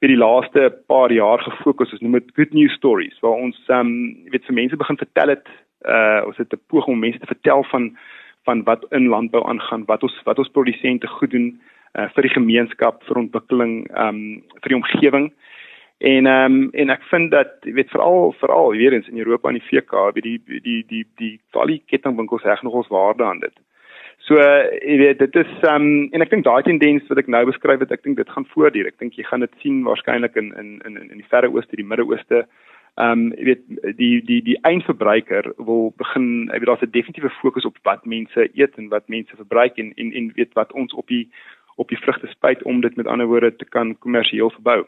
vir 0.00 0.08
die 0.12 0.20
laaste 0.20 0.68
paar 0.86 1.12
jaar 1.12 1.40
gefokus 1.40 1.92
ons 1.92 2.02
noem 2.04 2.18
dit 2.18 2.34
good 2.36 2.52
news 2.52 2.74
stories 2.76 3.16
waar 3.22 3.38
ons 3.46 3.56
um 3.68 3.92
jy 4.24 4.30
weet 4.34 4.44
vir 4.48 4.58
mense 4.60 4.76
begin 4.76 5.00
vertel 5.00 5.28
het 5.28 5.48
uh 5.88 6.20
ons 6.26 6.36
het 6.36 6.52
'n 6.52 6.60
poging 6.68 6.94
om 6.94 7.00
mense 7.00 7.18
te 7.18 7.32
vertel 7.34 7.64
van 7.72 7.96
van 8.44 8.62
wat 8.62 8.84
in 8.90 9.08
landbou 9.08 9.42
aangaan, 9.48 9.84
wat 9.86 10.02
ons 10.02 10.20
wat 10.24 10.38
ons 10.38 10.52
produsente 10.56 11.06
goed 11.06 11.30
doen 11.30 11.48
uh 11.98 12.08
vir 12.14 12.22
die 12.22 12.36
gemeenskap, 12.38 13.02
vir 13.08 13.16
ontwikkeling, 13.16 13.88
um 13.96 14.42
vir 14.62 14.68
die 14.68 14.80
omgewing. 14.82 15.32
En 15.98 16.26
ehm 16.26 16.52
um, 16.52 16.68
en 16.72 16.90
ek 16.92 17.02
vind 17.08 17.30
dat 17.30 17.54
jy 17.64 17.72
weet 17.72 17.90
veral 17.90 18.34
veral 18.36 18.70
weer 18.70 18.92
eens 18.92 19.08
in 19.08 19.18
Europa 19.18 19.48
en 19.48 19.56
die 19.56 19.68
VK, 19.68 20.10
weet 20.14 20.22
die 20.22 20.40
die 20.44 20.60
die 20.60 20.82
die 20.88 21.06
die 21.16 21.40
valie 21.56 21.82
kettingwinkels 21.86 22.44
reg 22.44 22.62
nog 22.62 22.72
ons 22.72 22.88
waarde 22.92 23.24
aan 23.24 23.40
dit. 23.40 23.54
So 24.28 24.36
jy 24.36 24.96
weet 25.00 25.18
dit 25.18 25.36
is 25.36 25.52
ehm 25.62 25.86
um, 25.86 26.08
en 26.12 26.20
ek 26.20 26.30
dink 26.34 26.44
daai 26.44 26.62
tendens 26.62 27.08
wat 27.08 27.22
ek 27.22 27.32
nou 27.32 27.44
beskryf 27.48 27.80
het, 27.80 27.92
ek 27.96 28.04
dink 28.04 28.20
dit 28.20 28.28
gaan 28.28 28.48
voortduur. 28.52 28.90
Ek 28.92 28.98
dink 29.00 29.16
jy 29.16 29.24
gaan 29.24 29.40
dit 29.40 29.54
sien 29.64 29.84
waarskynlik 29.88 30.36
in 30.36 30.52
in 30.60 30.80
in 30.84 30.98
in 31.00 31.16
die 31.16 31.28
Verre 31.30 31.48
Ooste, 31.48 31.80
die 31.80 31.88
Midde-Ooste. 31.88 32.44
Ehm 33.00 33.12
um, 33.12 33.32
jy 33.38 33.44
weet 33.54 33.96
die 33.96 34.20
die 34.24 34.42
die 34.42 34.58
eindverbruiker 34.68 35.48
wil 35.56 35.94
begin, 35.96 36.50
jy 36.52 36.60
weet 36.60 36.72
daar's 36.72 36.84
'n 36.84 36.92
definitiewe 36.92 37.32
fokus 37.40 37.64
op 37.64 37.80
wat 37.88 38.04
mense 38.04 38.50
eet 38.52 38.76
en 38.76 38.92
wat 38.92 39.08
mense 39.08 39.36
verbruik 39.36 39.80
en 39.80 39.94
en 39.96 40.12
en 40.12 40.32
weet 40.36 40.52
wat 40.52 40.72
ons 40.72 40.92
op 40.92 41.08
die 41.08 41.24
op 41.76 41.88
die 41.88 42.02
vrugte 42.04 42.26
spuit 42.26 42.62
om 42.62 42.80
dit 42.80 42.96
met 42.96 43.06
ander 43.06 43.26
woorde 43.26 43.56
te 43.56 43.64
kan 43.64 43.98
kommersieel 43.98 44.50
verbou. 44.50 44.84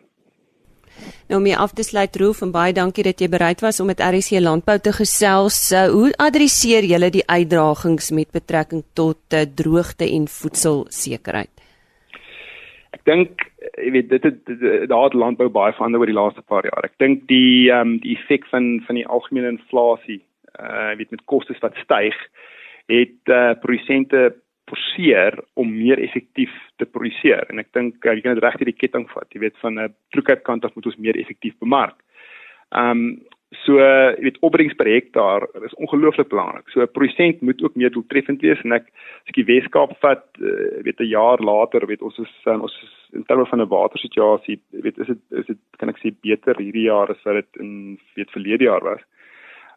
Nou 1.28 1.40
om 1.40 1.46
mee 1.46 1.56
af 1.56 1.72
te 1.76 1.82
sluit 1.86 2.16
Roof 2.16 2.42
en 2.42 2.52
baie 2.54 2.72
dankie 2.72 3.04
dat 3.04 3.20
jy 3.20 3.28
bereid 3.28 3.60
was 3.64 3.80
om 3.80 3.90
met 3.90 4.00
RC 4.00 4.40
Landbou 4.40 4.78
te 4.78 4.92
gesels. 4.92 5.60
Uh, 5.72 5.88
hoe 5.92 6.12
adresseer 6.16 6.84
julle 6.88 7.10
die 7.10 7.26
uitdagings 7.26 8.10
met 8.10 8.30
betrekking 8.32 8.84
tot 8.94 9.20
uh, 9.36 9.44
droogte 9.60 10.08
en 10.08 10.28
voedselsekerheid? 10.28 11.52
Ek 12.96 13.04
dink 13.04 13.48
jy 13.78 13.92
weet 13.94 14.10
dit 14.10 14.24
het 14.24 14.88
daar 14.88 15.08
het 15.08 15.16
landbou 15.16 15.48
baie 15.52 15.74
verander 15.76 16.00
oor 16.00 16.10
die 16.10 16.16
laaste 16.16 16.42
paar 16.42 16.66
jaar. 16.66 16.88
Ek 16.88 16.96
dink 17.02 17.26
die 17.30 17.70
ehm 17.70 17.94
um, 17.94 17.94
die 18.02 18.16
effek 18.16 18.46
van 18.52 18.78
van 18.86 18.98
die 18.98 19.06
algemene 19.06 19.54
inflasie, 19.56 20.20
uh 20.58 20.90
jy 20.92 20.98
weet 21.02 21.16
met 21.16 21.24
kostes 21.30 21.60
wat 21.64 21.76
styg, 21.84 22.16
het 22.88 23.32
uh 23.34 23.54
produsente 23.62 24.32
forceer 24.68 25.38
om 25.54 25.70
meer 25.70 26.00
effektief 26.02 26.52
te 26.80 26.86
produseer 26.86 27.46
en 27.50 27.58
ek 27.62 27.72
dink 27.76 28.04
uh, 28.04 28.14
jy 28.14 28.22
kan 28.24 28.36
dit 28.38 28.44
reg 28.44 28.60
hierdie 28.60 28.80
ketting 28.82 29.08
vat 29.14 29.34
jy 29.34 29.40
weet 29.46 29.56
van 29.64 29.74
'n 29.74 29.88
uh, 29.88 29.94
Truecape 30.12 30.44
kant 30.46 30.64
af 30.64 30.74
moet 30.76 30.86
ons 30.86 31.02
meer 31.06 31.18
effektief 31.18 31.58
bemark. 31.58 31.98
Ehm 32.76 32.90
um, 32.90 33.18
so 33.64 33.78
uh, 33.80 34.12
jy 34.18 34.26
weet 34.26 34.42
opbrengs 34.44 34.76
per 34.76 34.88
hektaar 34.92 35.46
is 35.64 35.76
ongelooflik 35.80 36.28
belangrik. 36.28 36.68
So 36.68 36.82
'n 36.82 36.92
produsent 36.92 37.40
moet 37.40 37.62
ook 37.62 37.76
meer 37.76 37.90
doeltreffend 37.90 38.42
wees 38.42 38.60
en 38.64 38.72
ek 38.72 38.86
as 39.24 39.32
ek 39.32 39.40
die 39.40 39.48
Weskaap 39.48 39.96
vat 40.04 40.24
uh, 40.40 40.82
weet 40.84 41.00
'n 41.00 41.08
jaar 41.08 41.40
later 41.40 41.86
weet 41.86 42.02
ons 42.02 42.18
is 42.18 42.34
uh, 42.46 42.60
ons 42.60 42.74
is 42.82 42.94
in 43.16 43.24
terme 43.24 43.46
van 43.46 43.60
'n 43.60 43.68
watersituasie 43.68 44.60
weet 44.70 44.98
is 44.98 45.06
dit 45.06 45.22
is 45.30 45.46
dit 45.46 45.60
kan 45.78 45.88
ek 45.88 45.98
sê 45.98 46.12
beter 46.20 46.56
hierdie 46.60 46.88
jaar 46.92 47.08
as 47.10 47.24
wat 47.24 47.40
dit 47.40 47.62
in 47.62 47.98
weet 48.16 48.30
verlede 48.30 48.64
jaar 48.64 48.84
was. 48.84 49.00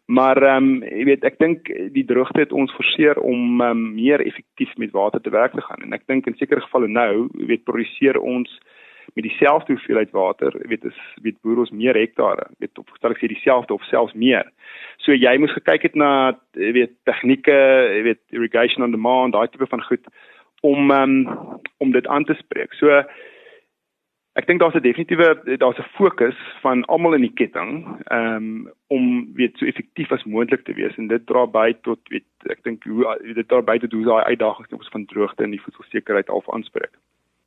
Maar 0.06 0.42
ehm 0.42 0.64
um, 0.64 0.82
jy 0.82 1.04
weet 1.04 1.24
ek 1.24 1.38
dink 1.38 1.70
die 1.94 2.04
droogte 2.04 2.42
het 2.42 2.52
ons 2.52 2.72
forceer 2.74 3.18
om 3.22 3.60
um, 3.62 3.82
meer 3.94 4.20
effektief 4.20 4.74
met 4.76 4.90
water 4.90 5.20
te 5.20 5.30
werk 5.30 5.54
te 5.54 5.62
gaan 5.62 5.82
en 5.82 5.92
ek 5.92 6.06
dink 6.10 6.26
in 6.26 6.36
sekere 6.36 6.60
gevalle 6.60 6.88
nou 6.88 7.28
weet 7.46 7.64
produseer 7.64 8.18
ons 8.18 8.50
met 9.14 9.24
dieselfde 9.24 9.72
hoeveelheid 9.72 10.10
water 10.10 10.56
weet 10.68 10.84
is 10.84 10.98
weet 11.22 11.38
boer 11.42 11.62
ons 11.64 11.70
meer 11.70 11.94
hektare 11.94 12.48
weet 12.58 12.78
op 12.78 12.90
stel 12.96 13.14
ek 13.14 13.22
sê 13.22 13.30
dieselfde 13.30 13.74
of 13.74 13.84
selfs 13.90 14.14
meer. 14.14 14.48
So 15.04 15.14
jy 15.14 15.36
moet 15.38 15.54
gekyk 15.54 15.86
het 15.88 15.94
na 15.94 16.12
weet 16.52 16.94
tegnieke 17.08 17.58
weet 18.08 18.22
irrigation 18.34 18.86
on 18.86 18.94
demand 18.94 19.36
daai 19.36 19.48
tipe 19.48 19.70
van 19.70 19.86
goed 19.86 20.06
om 20.62 20.90
um, 20.90 21.14
om 21.78 21.92
dit 21.94 22.06
aan 22.06 22.24
te 22.24 22.34
spreek. 22.38 22.74
So 22.78 23.02
Ek 24.32 24.46
dink 24.48 24.60
daar's 24.60 24.74
'n 24.74 24.80
definitiewe 24.80 25.58
daar's 25.60 25.78
'n 25.78 25.92
fokus 25.98 26.38
van 26.62 26.84
almal 26.84 27.14
in 27.14 27.20
die 27.20 27.36
ketting 27.40 28.00
um, 28.10 28.70
om 28.88 29.28
weet 29.34 29.56
so 29.58 29.66
effektief 29.66 30.12
as 30.12 30.24
moontlik 30.24 30.64
te 30.64 30.72
wees 30.72 30.96
en 30.96 31.08
dit 31.08 31.26
dra 31.26 31.46
by 31.46 31.72
tot 31.82 32.00
weet 32.08 32.24
ek 32.48 32.64
dink 32.64 32.84
hoe 32.84 33.04
dit 33.34 33.48
dra 33.48 33.60
by 33.60 33.78
tot 33.78 33.92
hoe 33.92 34.04
daai 34.04 34.24
uitdagings 34.24 34.72
ons 34.72 34.88
van 34.88 35.04
droogte 35.04 35.44
en 35.44 35.50
die 35.50 35.60
voedselsekerheid 35.60 36.28
al 36.28 36.42
aanspreek. 36.46 36.96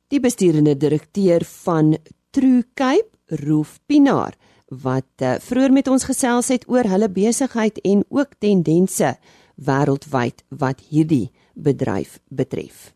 Die 0.08 0.20
besturende 0.20 0.76
direkteur 0.76 1.42
van 1.64 1.96
True 2.30 2.62
Cape, 2.74 3.10
Roof 3.26 3.78
Pinaar, 3.86 4.34
wat 4.70 5.22
uh, 5.22 5.38
vroeër 5.42 5.72
met 5.72 5.88
ons 5.88 6.04
gesels 6.04 6.48
het 6.48 6.68
oor 6.68 6.86
hulle 6.86 7.10
besigheid 7.10 7.78
en 7.82 8.04
ook 8.08 8.38
tendense 8.38 9.16
wêreldwyd 9.56 10.44
wat 10.50 10.80
hierdie 10.90 11.32
bedryf 11.54 12.18
betref. 12.28 12.95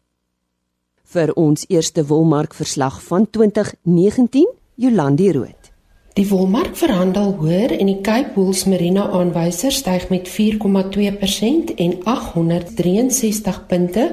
Vir 1.10 1.32
ons 1.34 1.64
eerste 1.66 2.04
wolmark 2.06 2.54
verslag 2.54 3.02
van 3.02 3.24
2019, 3.34 4.46
Jolandi 4.78 5.32
Rood. 5.34 5.74
Die 6.14 6.30
wolmark 6.30 6.78
verhandel 6.78 7.34
hoër 7.40 7.74
en 7.80 7.88
die 7.90 7.98
Cape 8.06 8.30
Wools 8.36 8.62
Merino 8.70 9.02
aanwyser 9.18 9.74
styg 9.74 10.06
met 10.12 10.30
4,2% 10.30 11.74
en 11.82 11.96
863 12.12 13.58
punte 13.66 14.04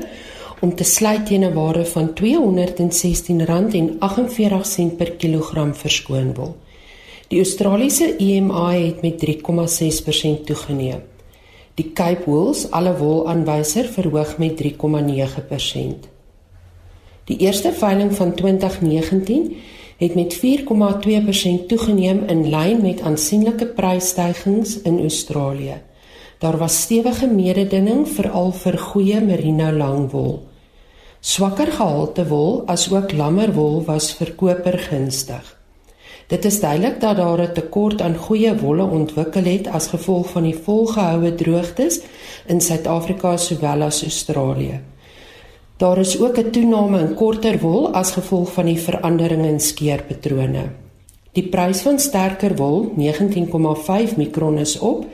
om 0.65 0.73
te 0.73 0.85
sluit 0.95 1.29
teen 1.29 1.45
'n 1.45 1.53
waarde 1.53 1.85
van 1.85 2.09
R216,48 2.17 4.97
per 4.97 5.11
kilogram 5.21 5.71
verskoon 5.75 6.33
wol. 6.33 6.55
Die 7.27 7.39
Australiese 7.45 8.15
EMA 8.17 8.71
het 8.71 9.01
met 9.01 9.19
3,6% 9.19 10.45
toegeneem. 10.45 11.01
Die 11.75 11.93
Cape 11.93 12.23
Wools 12.25 12.71
alle 12.71 12.97
wol 12.97 13.29
aanwyser 13.29 13.85
verhoog 13.85 14.37
met 14.37 14.57
3,9%. 14.57 16.16
Die 17.27 17.37
eerste 17.37 17.73
veiling 17.73 18.13
van 18.15 18.33
2019 18.33 19.55
het 19.97 20.15
met 20.15 20.35
4,2% 20.39 21.65
toegeneem 21.67 22.23
in 22.27 22.49
lyn 22.49 22.81
met 22.81 23.01
aansienlike 23.01 23.65
prysstygings 23.65 24.81
in 24.81 24.99
Australië. 24.99 25.81
Daar 26.39 26.57
was 26.57 26.81
stewige 26.81 27.27
mededinging 27.27 28.07
veral 28.07 28.51
vir 28.51 28.77
goeie 28.77 29.19
merino 29.21 29.71
langwol. 29.71 30.47
Swakker 31.19 31.71
gehalte 31.75 32.27
wol 32.31 32.61
asook 32.71 33.11
lammer 33.11 33.51
wol 33.53 33.81
was 33.83 34.13
verkoper 34.15 34.79
gunstig. 34.87 35.55
Dit 36.27 36.45
is 36.45 36.59
duidelik 36.59 37.01
dat 37.01 37.17
daar 37.17 37.41
'n 37.41 37.53
tekort 37.53 38.01
aan 38.01 38.15
goeie 38.15 38.55
wolle 38.55 38.83
ontwikkel 38.83 39.43
het 39.43 39.67
as 39.67 39.87
gevolg 39.87 40.29
van 40.29 40.43
die 40.43 40.57
volgehoue 40.63 41.35
droogtes 41.35 41.99
in 42.45 42.61
Suid-Afrika 42.61 43.37
sowel 43.37 43.81
as 43.81 44.03
Australië. 44.03 44.79
Daar 45.77 45.97
is 45.97 46.19
ook 46.19 46.37
'n 46.37 46.49
toename 46.49 46.99
in 46.99 47.13
korter 47.13 47.59
wol 47.59 47.93
as 47.93 48.11
gevolg 48.11 48.53
van 48.53 48.65
die 48.65 48.79
verandering 48.79 49.45
in 49.45 49.59
skeerpatrone. 49.59 50.69
Die 51.31 51.47
prys 51.47 51.81
van 51.81 51.99
sterker 51.99 52.55
wol, 52.55 52.91
19,5 52.95 54.15
mikron 54.17 54.57
is 54.57 54.79
op 54.79 55.05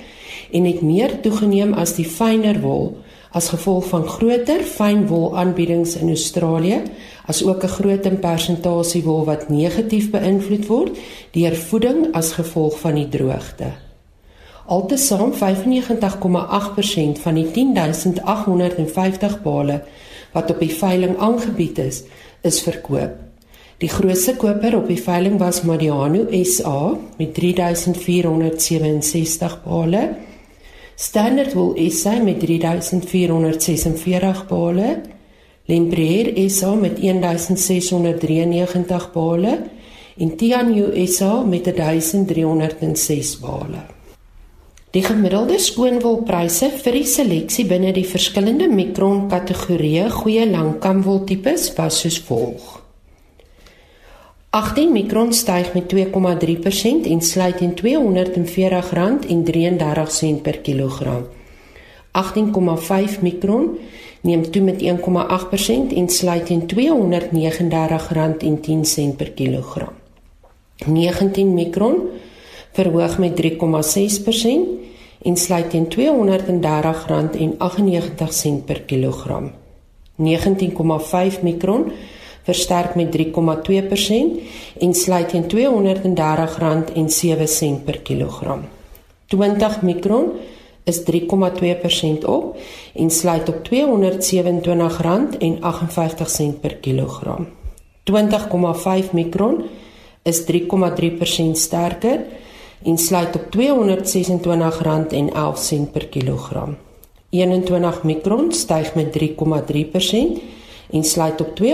en 0.51 0.65
het 0.65 0.81
meer 0.81 1.19
toegeneem 1.19 1.73
as 1.73 1.95
die 1.95 2.05
fynere 2.05 2.59
wol 2.59 2.97
as 3.33 3.49
gevolg 3.49 3.87
van 3.89 4.07
groter 4.07 4.61
fynwol 4.61 5.37
aanbiedings 5.37 5.95
in 5.95 6.07
Australië, 6.07 6.81
as 7.25 7.43
ook 7.43 7.63
'n 7.63 7.67
groter 7.67 8.15
persentasie 8.15 9.03
wol 9.03 9.25
wat 9.25 9.49
negatief 9.49 10.11
beïnvloed 10.11 10.67
word 10.67 10.97
deur 11.31 11.55
voeding 11.55 12.13
as 12.13 12.31
gevolg 12.31 12.79
van 12.79 12.95
die 12.95 13.09
droogte. 13.09 13.73
Altesaam 14.65 15.33
95,8% 15.33 17.19
van 17.19 17.33
die 17.33 17.51
10850 17.51 19.41
bale 19.41 19.81
wat 20.33 20.49
op 20.51 20.59
die 20.59 20.75
veiling 20.75 21.17
aangebied 21.17 21.77
is, 21.77 22.03
is 22.41 22.61
verkoop. 22.65 23.11
Die 23.77 23.89
grootste 23.89 24.35
koper 24.39 24.77
op 24.77 24.87
die 24.87 25.01
veiling 25.01 25.39
was 25.41 25.61
Madiano 25.67 26.27
SA 26.43 26.97
met 27.17 27.33
3467 27.33 29.63
bale 29.63 30.03
Standard 30.95 31.53
Wool 31.53 31.89
SA 31.89 32.21
met 32.21 32.39
3446 32.39 34.47
bale, 34.47 35.01
Lembrier 35.65 36.49
SA 36.49 36.75
met 36.75 37.01
1693 37.01 39.11
bale 39.11 39.59
en 40.17 40.37
Tianyu 40.37 41.07
SA 41.07 41.43
met 41.43 41.65
1306 41.65 43.39
bale. 43.39 44.02
Die 44.93 45.01
gemiddelde 45.01 45.55
skoonwolpryse 45.57 46.67
vir 46.83 46.93
die 46.93 47.07
seleksie 47.09 47.63
binne 47.65 47.89
die 47.95 48.03
verskillende 48.05 48.67
mikron 48.69 49.23
kategorieë 49.31 50.11
goeie 50.13 50.45
langkamwol 50.45 51.25
tipes 51.25 51.73
was 51.73 51.97
soos 52.03 52.19
volg: 52.27 52.61
18 54.53 54.93
mikron 54.93 55.33
styg 55.33 55.73
met 55.73 55.89
2,3% 55.89 57.09
en 57.09 57.21
sluit 57.25 57.57
teen 57.57 57.73
R240,33 57.73 60.45
per 60.45 60.61
kilogram. 60.67 61.25
18,5 62.21 63.25
mikron 63.25 63.81
neem 64.21 64.45
toe 64.45 64.61
met 64.61 64.77
1,8% 64.77 65.89
en 66.03 66.07
sluit 66.09 66.45
teen 66.45 66.69
R239,10 66.69 69.17
per 69.17 69.33
kilogram. 69.41 69.93
19 70.85 71.53
mikron 71.53 71.95
verhoog 72.73 73.17
met 73.17 73.41
3,6% 73.41 73.57
en 75.23 75.37
sluit 75.37 75.69
teen 75.69 75.87
R230,98 75.89 75.97
per 78.65 78.81
kilogram. 78.81 79.51
19,5 80.17 81.41
mikron 81.41 81.91
versterk 82.43 82.95
met 82.95 83.17
3,2% 83.17 83.21
en 84.79 84.93
sluit 84.93 85.29
teen 85.29 85.43
R230,07 85.43 85.49
per 87.85 87.99
kilogram. 88.03 88.61
20 89.27 89.81
mikron 89.81 90.31
is 90.83 91.03
3,2% 91.03 91.07
op 92.25 92.57
en 92.93 93.09
sluit 93.09 93.49
op 93.49 93.55
R227,58 93.55 93.65
per 96.61 96.75
kilogram. 96.75 97.47
20,5 98.03 99.11
mikron 99.11 99.63
is 100.23 100.43
3,3% 100.51 100.55
sterker 101.51 102.19
en 102.83 102.97
sluit 102.97 103.35
op 103.35 103.55
R226,11 103.55 103.61
per 105.91 106.07
kilogram. 106.07 106.77
21 107.29 108.03
mikron 108.03 108.51
styg 108.51 108.95
met 108.95 109.19
3,3% 109.19 109.25
en 110.91 111.03
sluit 111.03 111.41
op 111.41 111.59
R224,53 111.59 111.65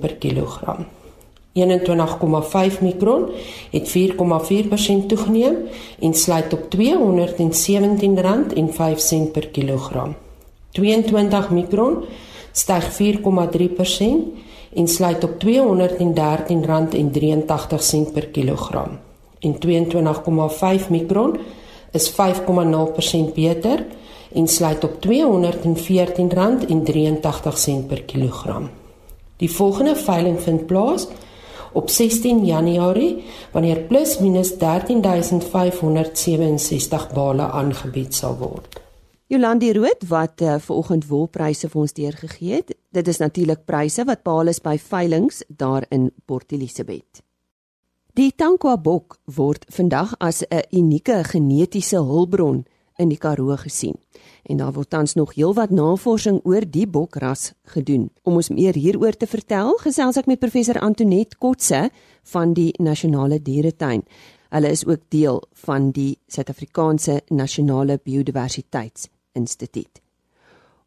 per 0.00 0.14
kilogram. 0.14 0.86
21,5 1.52 1.56
mikron 2.80 3.30
het 3.70 3.98
4,4% 3.98 4.02
toegeneem 5.06 5.56
en 6.00 6.14
sluit 6.14 6.52
op 6.52 6.60
R217,05 6.60 6.66
per 9.32 9.48
kilogram. 9.48 10.14
22 10.70 11.50
mikron 11.50 12.04
styg 12.52 12.84
4,3% 12.84 12.88
en 14.78 14.88
sluit 14.88 15.24
op 15.24 15.44
R213,83 15.44 15.50
per 18.12 18.26
kilogram. 18.26 18.98
En 19.38 19.56
22,5 19.66 19.70
mikron 20.88 21.38
is 21.92 22.10
5,0% 22.10 22.16
beter 23.34 23.86
en 24.34 24.48
sluit 24.48 24.84
op 24.84 25.06
R214,83 25.06 25.12
per 27.86 28.02
kilogram. 28.02 28.70
Die 29.36 29.50
volgende 29.50 29.96
veiling 29.96 30.40
vind 30.40 30.66
plaas 30.66 31.06
op 31.72 31.90
16 31.90 32.44
Januarie 32.44 33.24
wanneer 33.52 33.76
plus 33.76 34.18
minus 34.18 34.52
13567 34.58 37.12
bale 37.12 37.42
aangebied 37.42 38.14
sal 38.14 38.36
word. 38.38 38.87
Jolandi 39.28 39.72
Rood 39.72 40.06
wat 40.08 40.40
uh, 40.40 40.54
vanoggend 40.56 41.04
wolpryse 41.04 41.68
vir 41.68 41.80
ons 41.82 41.92
deurgegee 41.92 42.62
het. 42.62 42.70
Dit 42.96 43.08
is 43.12 43.18
natuurlik 43.20 43.66
pryse 43.68 44.00
wat 44.08 44.22
behaal 44.24 44.48
is 44.48 44.62
by 44.64 44.78
veilinge 44.80 45.44
daar 45.48 45.84
in 45.92 46.06
Port 46.24 46.52
Elizabeth. 46.56 47.20
Die 48.16 48.30
Tankwa 48.32 48.78
bok 48.80 49.18
word 49.36 49.66
vandag 49.68 50.14
as 50.18 50.40
'n 50.48 50.64
unieke 50.72 51.24
genetiese 51.24 52.00
hulpbron 52.00 52.64
in 52.96 53.08
die 53.08 53.18
Karoo 53.18 53.56
gesien. 53.56 54.00
En 54.42 54.56
daar 54.56 54.72
word 54.72 54.90
tans 54.90 55.14
nog 55.14 55.34
heelwat 55.34 55.70
navorsing 55.70 56.40
oor 56.44 56.64
die 56.70 56.86
bokras 56.86 57.52
gedoen. 57.64 58.10
Om 58.22 58.34
ons 58.34 58.48
meer 58.48 58.74
hieroor 58.74 59.12
te 59.16 59.26
vertel, 59.26 59.76
gesels 59.76 60.16
ek 60.16 60.26
met 60.26 60.38
professor 60.38 60.80
Antoinette 60.80 61.36
Kotse 61.36 61.90
van 62.22 62.52
die 62.52 62.72
Nasionale 62.78 63.42
Dieretuin. 63.42 64.02
Hulle 64.48 64.70
is 64.70 64.86
ook 64.86 65.00
deel 65.08 65.42
van 65.52 65.90
die 65.90 66.18
Suid-Afrikaanse 66.26 67.20
Nasionale 67.28 68.00
Biodiversiteitsinstituut. 69.32 70.02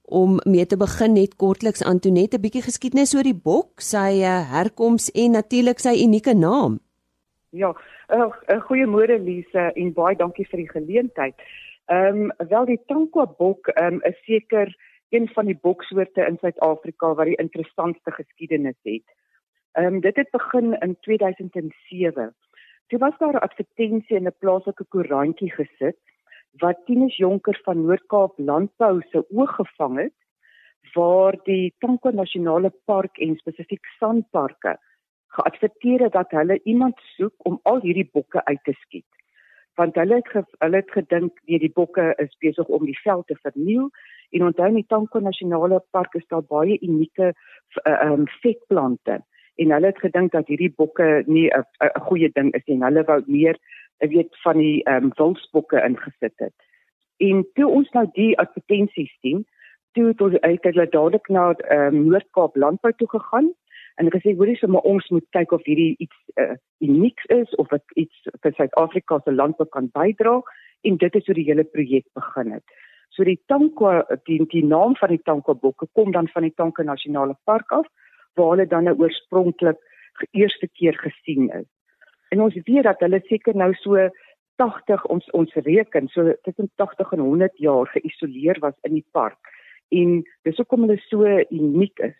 Om 0.03 0.39
mee 0.43 0.65
te 0.65 0.77
begin 0.77 1.13
net 1.13 1.35
kortliks 1.35 1.83
Antoinette 1.83 2.37
'n 2.37 2.41
bietjie 2.41 2.61
geskiedenis 2.61 3.15
oor 3.15 3.23
die 3.23 3.41
bok, 3.43 3.81
sy 3.81 4.21
eh, 4.21 4.51
herkoms 4.51 5.11
en 5.11 5.31
natuurlik 5.31 5.79
sy 5.79 6.03
unieke 6.03 6.33
naam. 6.33 6.79
Ja, 7.49 7.73
'n 8.09 8.19
uh, 8.19 8.31
uh, 8.47 8.61
goeiemôre 8.67 9.19
Lise 9.19 9.71
en 9.75 9.93
baie 9.93 10.15
dankie 10.15 10.47
vir 10.47 10.57
die 10.57 10.69
geleentheid. 10.69 11.35
Ehm 11.87 12.31
um, 12.31 12.31
wel 12.49 12.65
die 12.65 12.81
Tankwa 12.87 13.25
bok 13.25 13.67
um, 13.81 14.01
is 14.03 14.17
seker 14.25 14.75
een 15.09 15.27
van 15.27 15.45
die 15.45 15.59
boksoorte 15.61 16.25
in 16.25 16.37
Suid-Afrika 16.37 17.13
wat 17.13 17.25
die 17.25 17.35
interessantste 17.35 18.11
geskiedenis 18.11 18.79
het. 18.83 19.07
Ehm 19.71 19.85
um, 19.85 19.99
dit 20.01 20.15
het 20.15 20.31
begin 20.31 20.73
in 20.79 20.97
2007. 20.99 22.35
Toe 22.87 22.99
was 22.99 23.17
daar 23.17 23.33
'n 23.33 23.47
advertensie 23.47 24.15
in 24.15 24.27
'n 24.27 24.39
plaaslike 24.39 24.85
koerantjie 24.89 25.51
gesit 25.51 25.97
wat 26.59 26.85
Tinus 26.85 27.17
Jonker 27.17 27.59
van 27.63 27.85
Noord-Kaap 27.85 28.37
Landbou 28.37 29.01
se 29.09 29.25
oog 29.29 29.55
gevang 29.55 29.97
het 29.99 30.17
waar 30.93 31.37
die 31.43 31.73
Tankwa 31.79 32.11
Nasionale 32.11 32.73
Park 32.85 33.17
en 33.17 33.35
spesifiek 33.35 33.85
Sanparke 33.99 34.77
geadverteer 35.31 36.03
het 36.03 36.13
dat 36.13 36.31
hulle 36.35 36.59
iemand 36.63 36.99
soek 37.15 37.33
om 37.37 37.59
al 37.63 37.79
hierdie 37.81 38.09
bokke 38.11 38.45
uit 38.45 38.63
te 38.63 38.73
skiet. 38.73 39.07
Want 39.79 39.95
hulle 39.95 40.15
het 40.19 40.27
ge, 40.27 40.43
hulle 40.59 40.81
het 40.81 40.91
gedink 40.91 41.39
nee 41.47 41.59
die 41.59 41.71
bokke 41.73 42.11
is 42.19 42.33
besig 42.43 42.67
om 42.67 42.85
die 42.85 42.99
veld 43.03 43.27
te 43.27 43.37
verniel. 43.41 43.89
En 44.35 44.43
onthou 44.49 44.67
in 44.67 44.81
die 44.81 44.87
Tankwa 44.87 45.21
Nasionale 45.23 45.79
Park 45.91 46.15
is 46.19 46.27
daar 46.27 46.43
baie 46.43 46.79
unieke 46.81 47.33
ehm 47.83 48.11
um, 48.11 48.27
vetplante. 48.43 49.21
En 49.55 49.71
hulle 49.71 49.85
het 49.85 49.99
gedink 49.99 50.31
dat 50.31 50.47
hierdie 50.47 50.73
bokke 50.75 51.23
nie 51.27 51.47
'n 51.47 52.01
goeie 52.09 52.29
ding 52.33 52.53
is 52.53 52.65
en 52.65 52.83
hulle 52.83 53.03
wou 53.03 53.21
meer 53.27 53.57
weet 54.09 54.41
van 54.41 54.57
die 54.57 54.83
ehm 54.83 55.03
um, 55.03 55.11
wildsbokke 55.15 55.81
ingesit 55.83 56.33
het. 56.35 56.53
En 57.17 57.45
toe 57.53 57.67
ons 57.67 57.89
nou 57.89 58.07
die 58.13 58.37
advertensies 58.39 59.11
sien, 59.19 59.45
toe 59.91 60.07
het 60.07 60.21
ons 60.21 60.39
uit 60.39 60.63
hulle 60.63 60.87
dadelik 60.89 61.27
na 61.29 61.51
ehm 61.53 61.95
uh, 61.95 62.05
Noord-Kaap 62.05 62.55
landbou 62.55 62.93
toe 62.97 63.09
gegaan 63.09 63.51
en 63.95 64.05
hulle 64.05 64.19
gesê 64.19 64.35
hoorie 64.37 64.57
sommer 64.57 64.81
ons 64.87 65.09
moet 65.09 65.27
kyk 65.37 65.51
of 65.51 65.65
hierdie 65.65 65.95
iets 65.97 66.17
uh, 66.41 66.55
unieks 66.79 67.25
is 67.35 67.55
of 67.55 67.67
dit 67.73 67.97
iets 68.05 68.29
vir 68.41 68.55
Suid-Afrika 68.57 69.19
se 69.23 69.33
landbou 69.35 69.67
kan 69.69 69.89
bydra 69.93 70.39
en 70.81 70.97
dit 70.97 71.15
is 71.15 71.25
hoe 71.25 71.35
die 71.37 71.47
hele 71.49 71.63
projek 71.63 72.07
begin 72.17 72.55
het. 72.57 72.77
So 73.11 73.27
die 73.27 73.39
Tankwa 73.51 74.05
die, 74.25 74.39
die 74.53 74.65
naam 74.65 74.95
van 74.95 75.11
die 75.13 75.21
Tankwa 75.27 75.53
bokke 75.53 75.87
kom 75.93 76.11
dan 76.15 76.31
van 76.33 76.47
die 76.47 76.55
Tankwa 76.55 76.87
Nasionale 76.87 77.35
Park 77.43 77.71
af 77.71 77.87
waar 78.39 78.55
hulle 78.55 78.67
dan 78.67 78.87
nou 78.87 78.95
oorspronklik 79.03 79.77
eerste 80.31 80.67
keer 80.67 80.97
gesien 80.97 81.49
is. 81.49 81.67
En 82.31 82.41
ons 82.41 82.55
weet 82.63 82.83
dat 82.87 82.99
hulle 83.03 83.19
seker 83.27 83.57
nou 83.59 83.73
so 83.83 84.09
80 84.61 85.05
ons 85.13 85.25
ons 85.37 85.55
reken 85.65 86.07
so 86.13 86.33
tussen 86.47 86.69
80 86.79 87.11
en 87.17 87.23
100 87.25 87.57
jaar 87.65 87.89
geïsoleer 87.91 88.59
was 88.63 88.77
in 88.87 88.93
die 88.99 89.07
park. 89.11 89.39
En 89.91 90.21
dis 90.47 90.59
hoekom 90.61 90.85
hulle 90.85 90.99
so 91.07 91.27
uniek 91.49 91.99
is 92.07 92.17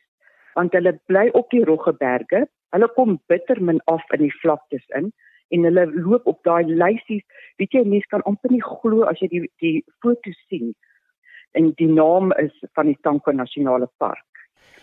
want 0.60 0.74
hulle 0.76 0.92
bly 1.08 1.30
op 1.40 1.48
die 1.56 1.64
Roggeberge. 1.64 2.44
Hulle 2.76 2.90
kom 2.98 3.20
bitter 3.32 3.62
min 3.64 3.80
af 3.88 4.04
in 4.18 4.26
die 4.26 4.34
vlaktes 4.42 4.84
in 5.00 5.14
en 5.56 5.68
hulle 5.68 5.86
loop 5.94 6.28
op 6.28 6.42
daai 6.48 6.68
lysies. 6.68 7.24
Weet 7.60 7.78
jy 7.78 7.86
mense 7.88 8.12
kan 8.12 8.26
amper 8.28 8.52
nie 8.52 8.64
glo 8.66 9.08
as 9.08 9.22
jy 9.24 9.32
die 9.32 9.46
die 9.64 9.78
foto 10.04 10.36
sien. 10.50 10.74
En 11.56 11.72
die 11.80 11.88
naam 11.88 12.36
is 12.44 12.52
van 12.76 12.92
die 12.92 13.00
Tankwa 13.08 13.32
Nasionale 13.36 13.88
Park 14.04 14.31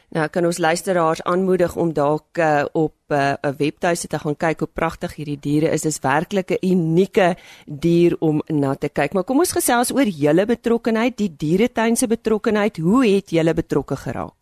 Nou 0.09 0.25
kan 0.33 0.47
ons 0.49 0.59
luisteraars 0.59 1.21
aanmoedig 1.29 1.75
om 1.77 1.91
dalk 1.93 2.39
uh, 2.41 2.65
op 2.73 2.95
eh, 3.13 3.33
'n 3.33 3.49
uh, 3.49 3.53
webtuiste 3.59 4.09
te 4.09 4.19
gaan 4.19 4.37
kyk 4.37 4.59
hoe 4.59 4.69
pragtig 4.81 5.15
hierdie 5.15 5.41
diere 5.41 5.69
is. 5.69 5.83
Dis 5.83 6.01
werklik 6.01 6.51
'n 6.51 6.65
unieke 6.73 7.37
dier 7.67 8.17
om 8.21 8.41
na 8.47 8.75
te 8.75 8.89
kyk. 8.89 9.13
Maar 9.13 9.25
kom 9.25 9.39
ons 9.39 9.53
gesels 9.53 9.93
oor 9.93 10.09
julle 10.09 10.47
betrokkeheid, 10.47 11.17
die 11.17 11.37
dieretuin 11.37 11.97
se 11.97 12.07
betrokkeheid. 12.07 12.77
Hoe 12.77 13.07
het 13.07 13.31
julle 13.31 13.55
betrokke 13.55 13.97
geraak? 13.97 14.39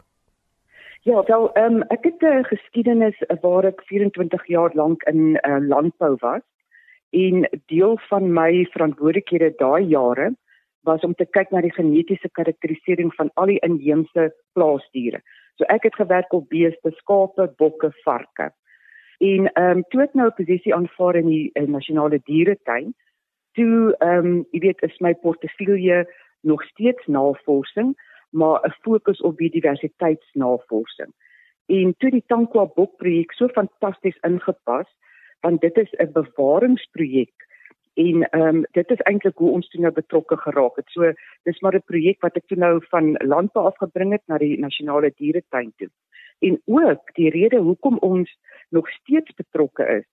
Ja, 1.03 1.23
wel, 1.27 1.51
um, 1.57 1.83
ek 1.83 2.05
het 2.05 2.23
'n 2.23 2.45
geskiedenis 2.45 3.19
waar 3.41 3.65
ek 3.65 3.83
24 3.87 4.47
jaar 4.47 4.71
lank 4.75 5.03
in 5.03 5.39
uh, 5.43 5.59
landbou 5.69 6.17
was 6.21 6.43
en 7.11 7.49
deel 7.67 7.99
van 8.09 8.33
my 8.33 8.67
verantwoordelikhede 8.71 9.55
daai 9.59 9.85
jare 9.85 10.35
was 10.81 11.03
om 11.03 11.15
te 11.15 11.25
kyk 11.25 11.51
na 11.51 11.61
die 11.61 11.75
genetiese 11.75 12.29
karakterisering 12.29 13.15
van 13.15 13.31
al 13.35 13.47
die 13.47 13.61
inheemse 13.67 14.35
plaasdiere. 14.53 15.23
So 15.57 15.65
ek 15.73 15.83
het 15.83 15.95
gewerk 15.95 16.33
op 16.33 16.49
beeste, 16.49 16.93
skape, 17.01 17.53
bokke, 17.57 17.91
varke. 18.05 18.53
En 19.19 19.53
ehm 19.53 19.79
um, 19.79 19.85
toe 19.89 20.03
ek 20.03 20.15
nou 20.15 20.29
'n 20.29 20.37
posisie 20.37 20.75
aanvaar 20.75 21.17
in 21.17 21.27
die 21.27 21.51
in 21.55 21.71
nasionale 21.71 22.21
dieretuin, 22.25 22.95
toe 23.53 23.95
ehm 23.99 24.27
um, 24.27 24.47
jy 24.53 24.61
weet 24.61 24.83
is 24.83 25.01
my 25.01 25.15
portefeulje 25.15 26.05
nog 26.43 26.63
steeds 26.63 27.07
navorsing, 27.07 27.97
maar 28.31 28.61
'n 28.65 28.75
fokus 28.83 29.21
op 29.21 29.37
biodiversiteitsnavorsing. 29.37 31.13
En 31.67 31.95
toe 31.99 32.11
die 32.11 32.25
Tankwa 32.27 32.67
bokprojek 32.67 33.33
so 33.33 33.49
fantasties 33.49 34.19
ingepas, 34.23 34.89
want 35.41 35.61
dit 35.61 35.77
is 35.77 35.93
'n 35.93 36.13
bewaringsprojek 36.13 37.46
en 37.97 38.29
ehm 38.29 38.57
um, 38.57 38.65
dit 38.77 38.91
is 38.91 39.03
eintlik 39.09 39.39
hoe 39.41 39.51
ons 39.51 39.69
toe 39.69 39.81
nou 39.81 39.93
betrokke 39.93 40.37
geraak 40.37 40.77
het. 40.77 40.89
So 40.93 41.13
dis 41.49 41.61
maar 41.61 41.77
'n 41.77 41.89
projek 41.91 42.21
wat 42.21 42.37
ek 42.37 42.47
toe 42.47 42.59
nou 42.59 42.81
van 42.91 43.15
landbou 43.25 43.65
afgebring 43.67 44.13
het 44.13 44.23
na 44.27 44.39
die 44.39 44.59
nasionale 44.59 45.13
dieretuin 45.17 45.73
toe. 45.77 45.89
En 46.39 46.61
ook 46.65 47.15
die 47.15 47.31
rede 47.31 47.59
hoekom 47.59 47.99
ons 47.99 48.39
nog 48.71 48.91
steeds 48.91 49.35
betrokke 49.35 49.87
is 49.99 50.07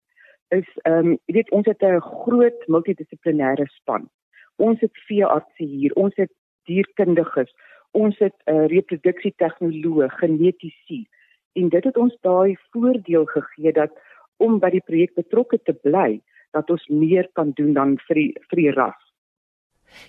is 0.49 0.69
ehm 0.81 1.07
um, 1.07 1.19
jy 1.25 1.33
weet 1.33 1.51
ons 1.51 1.65
het 1.65 1.83
'n 1.83 1.99
groot 1.99 2.67
multidissiplinêre 2.67 3.65
span. 3.65 4.09
Ons 4.55 4.79
het 4.79 4.97
veeartse 5.07 5.63
hier, 5.63 5.93
ons 5.93 6.15
het 6.15 6.31
dierkundiges, 6.63 7.53
ons 7.91 8.17
het 8.19 8.35
'n 8.45 8.51
uh, 8.51 8.67
reproduksietegnoloog, 8.67 10.19
genetiese 10.19 11.07
en 11.53 11.69
dit 11.69 11.83
het 11.83 11.97
ons 11.97 12.17
daai 12.21 12.57
voordeel 12.71 13.25
gegee 13.25 13.71
dat 13.71 13.91
om 14.37 14.59
by 14.59 14.69
die 14.69 14.85
projek 14.85 15.13
betrokke 15.13 15.59
te 15.63 15.73
bly 15.73 16.21
dat 16.53 16.69
ons 16.69 16.85
meer 16.89 17.29
kan 17.33 17.51
doen 17.57 17.73
dan 17.73 17.97
vir 18.07 18.21
die, 18.21 18.29
vir 18.49 18.61
die 18.61 18.71
ras. 18.71 19.01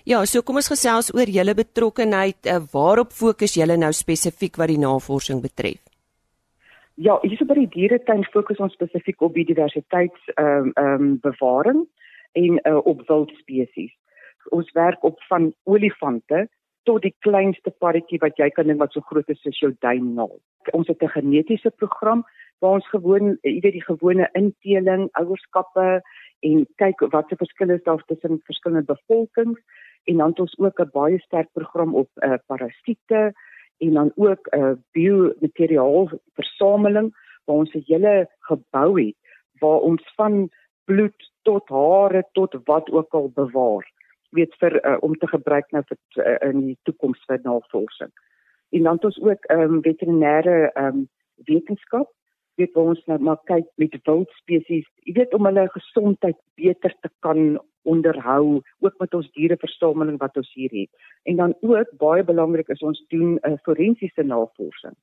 Ja, 0.05 0.23
so 0.25 0.41
kom 0.41 0.57
ons 0.61 0.71
gesels 0.71 1.11
oor 1.13 1.29
julle 1.29 1.53
betrokkeheid. 1.57 2.47
Uh, 2.49 2.61
waarop 2.73 3.13
fokus 3.13 3.57
julle 3.57 3.77
nou 3.77 3.91
spesifiek 3.93 4.57
wat 4.57 4.71
die 4.73 4.81
navorsing 4.81 5.41
betref? 5.43 5.81
Ja, 6.95 7.17
hier 7.21 7.41
by 7.43 7.57
die 7.57 7.71
dieretuin 7.73 8.23
fokus 8.31 8.61
ons 8.63 8.73
spesifiek 8.77 9.21
op 9.21 9.33
biodiversiteits 9.35 10.31
ehm 10.35 10.71
um, 10.71 10.73
ehm 10.79 11.07
um, 11.07 11.13
bewaring 11.23 11.83
en 12.39 12.59
uh, 12.63 12.79
op 12.87 13.03
wildspesies. 13.09 13.91
Ons 14.55 14.71
werk 14.77 15.03
op 15.03 15.19
van 15.29 15.51
olifante 15.63 16.45
tot 16.87 17.01
die 17.01 17.13
kleinste 17.25 17.73
parretjie 17.83 18.21
wat 18.21 18.39
jy 18.39 18.47
kan 18.53 18.69
dink 18.69 18.79
wat 18.79 18.93
so 18.93 19.03
groot 19.09 19.29
is 19.33 19.41
soos 19.43 19.59
jou 19.59 19.71
duimnaal. 19.83 20.31
Ons 20.73 20.87
het 20.87 21.03
'n 21.03 21.15
genetiese 21.17 21.71
program 21.81 22.23
waar 22.61 22.79
ons 22.79 22.89
gewoon, 22.89 23.37
jy 23.43 23.59
weet 23.59 23.77
die 23.77 23.89
gewone 23.89 24.29
inteling, 24.33 25.09
ouerskappe 25.19 26.01
en 26.49 26.65
kyk 26.81 27.03
wat 27.13 27.29
se 27.29 27.37
verskille 27.41 27.77
is 27.79 27.83
daar 27.83 28.03
tussen 28.05 28.41
verskillende 28.49 28.93
bevolkings 28.93 29.61
en 30.05 30.17
dan 30.17 30.29
het 30.29 30.39
ons 30.39 30.57
ook 30.59 30.79
'n 30.81 30.89
baie 30.93 31.19
sterk 31.19 31.49
program 31.51 31.95
op 31.95 32.09
uh, 32.15 32.37
parasiete 32.45 33.33
en 33.77 33.93
dan 33.93 34.11
ook 34.15 34.47
'n 34.47 34.59
uh, 34.59 34.71
biomateriaal 34.91 36.09
versameling 36.33 37.13
waar 37.45 37.55
ons 37.55 37.73
'n 37.73 37.83
hele 37.85 38.29
gebou 38.39 39.01
het 39.01 39.15
waar 39.59 39.79
ons 39.79 40.13
van 40.15 40.49
bloed 40.85 41.31
tot 41.41 41.69
hare 41.69 42.23
tot 42.31 42.57
wat 42.63 42.91
ook 42.91 43.13
al 43.13 43.31
bewaar 43.33 43.91
weet 44.29 44.55
vir 44.59 44.85
uh, 44.85 44.97
om 44.99 45.15
te 45.15 45.27
gebruik 45.27 45.71
nou 45.71 45.83
vir 45.87 45.97
uh, 46.25 46.49
in 46.49 46.65
die 46.65 46.77
toekoms 46.83 47.23
vir 47.25 47.39
navorsing. 47.43 48.11
En 48.69 48.83
dan 48.83 48.95
het 48.95 49.05
ons 49.05 49.21
ook 49.21 49.43
ehm 49.43 49.75
um, 49.77 49.81
veterinêre 49.81 50.71
ehm 50.73 50.85
um, 50.85 51.09
wetenskap 51.45 52.11
weet 52.55 52.73
waar 52.73 52.91
ons 52.93 53.05
nou 53.05 53.19
maar 53.19 53.39
kyk 53.49 53.67
met 53.81 53.95
wildspesies, 54.07 54.87
jy 55.07 55.13
weet 55.13 55.33
om 55.33 55.45
hulle 55.45 55.67
gesondheid 55.73 56.37
beter 56.55 56.93
te 57.01 57.09
kan 57.25 57.59
onderhou, 57.85 58.61
ook 58.79 58.99
met 58.99 59.13
ons 59.13 59.31
diereversameling 59.37 60.17
wat 60.21 60.37
ons 60.37 60.53
hier 60.53 60.71
het. 60.73 61.09
En 61.23 61.35
dan 61.35 61.55
ook 61.61 61.91
baie 62.01 62.23
belangrik 62.23 62.69
is 62.73 62.81
ons 62.81 63.03
doen 63.13 63.35
'n 63.35 63.39
uh, 63.43 63.51
eh, 63.51 63.59
forensiese 63.63 64.23
navorsing. 64.23 64.95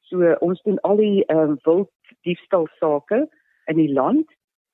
So 0.00 0.32
ons 0.40 0.62
doen 0.62 0.80
al 0.80 0.96
die 0.96 1.24
ehm 1.24 1.52
uh, 1.52 1.56
wild 1.64 1.90
diefstal 2.22 2.68
sake 2.78 3.28
in 3.66 3.76
die 3.76 3.92
land. 3.92 4.26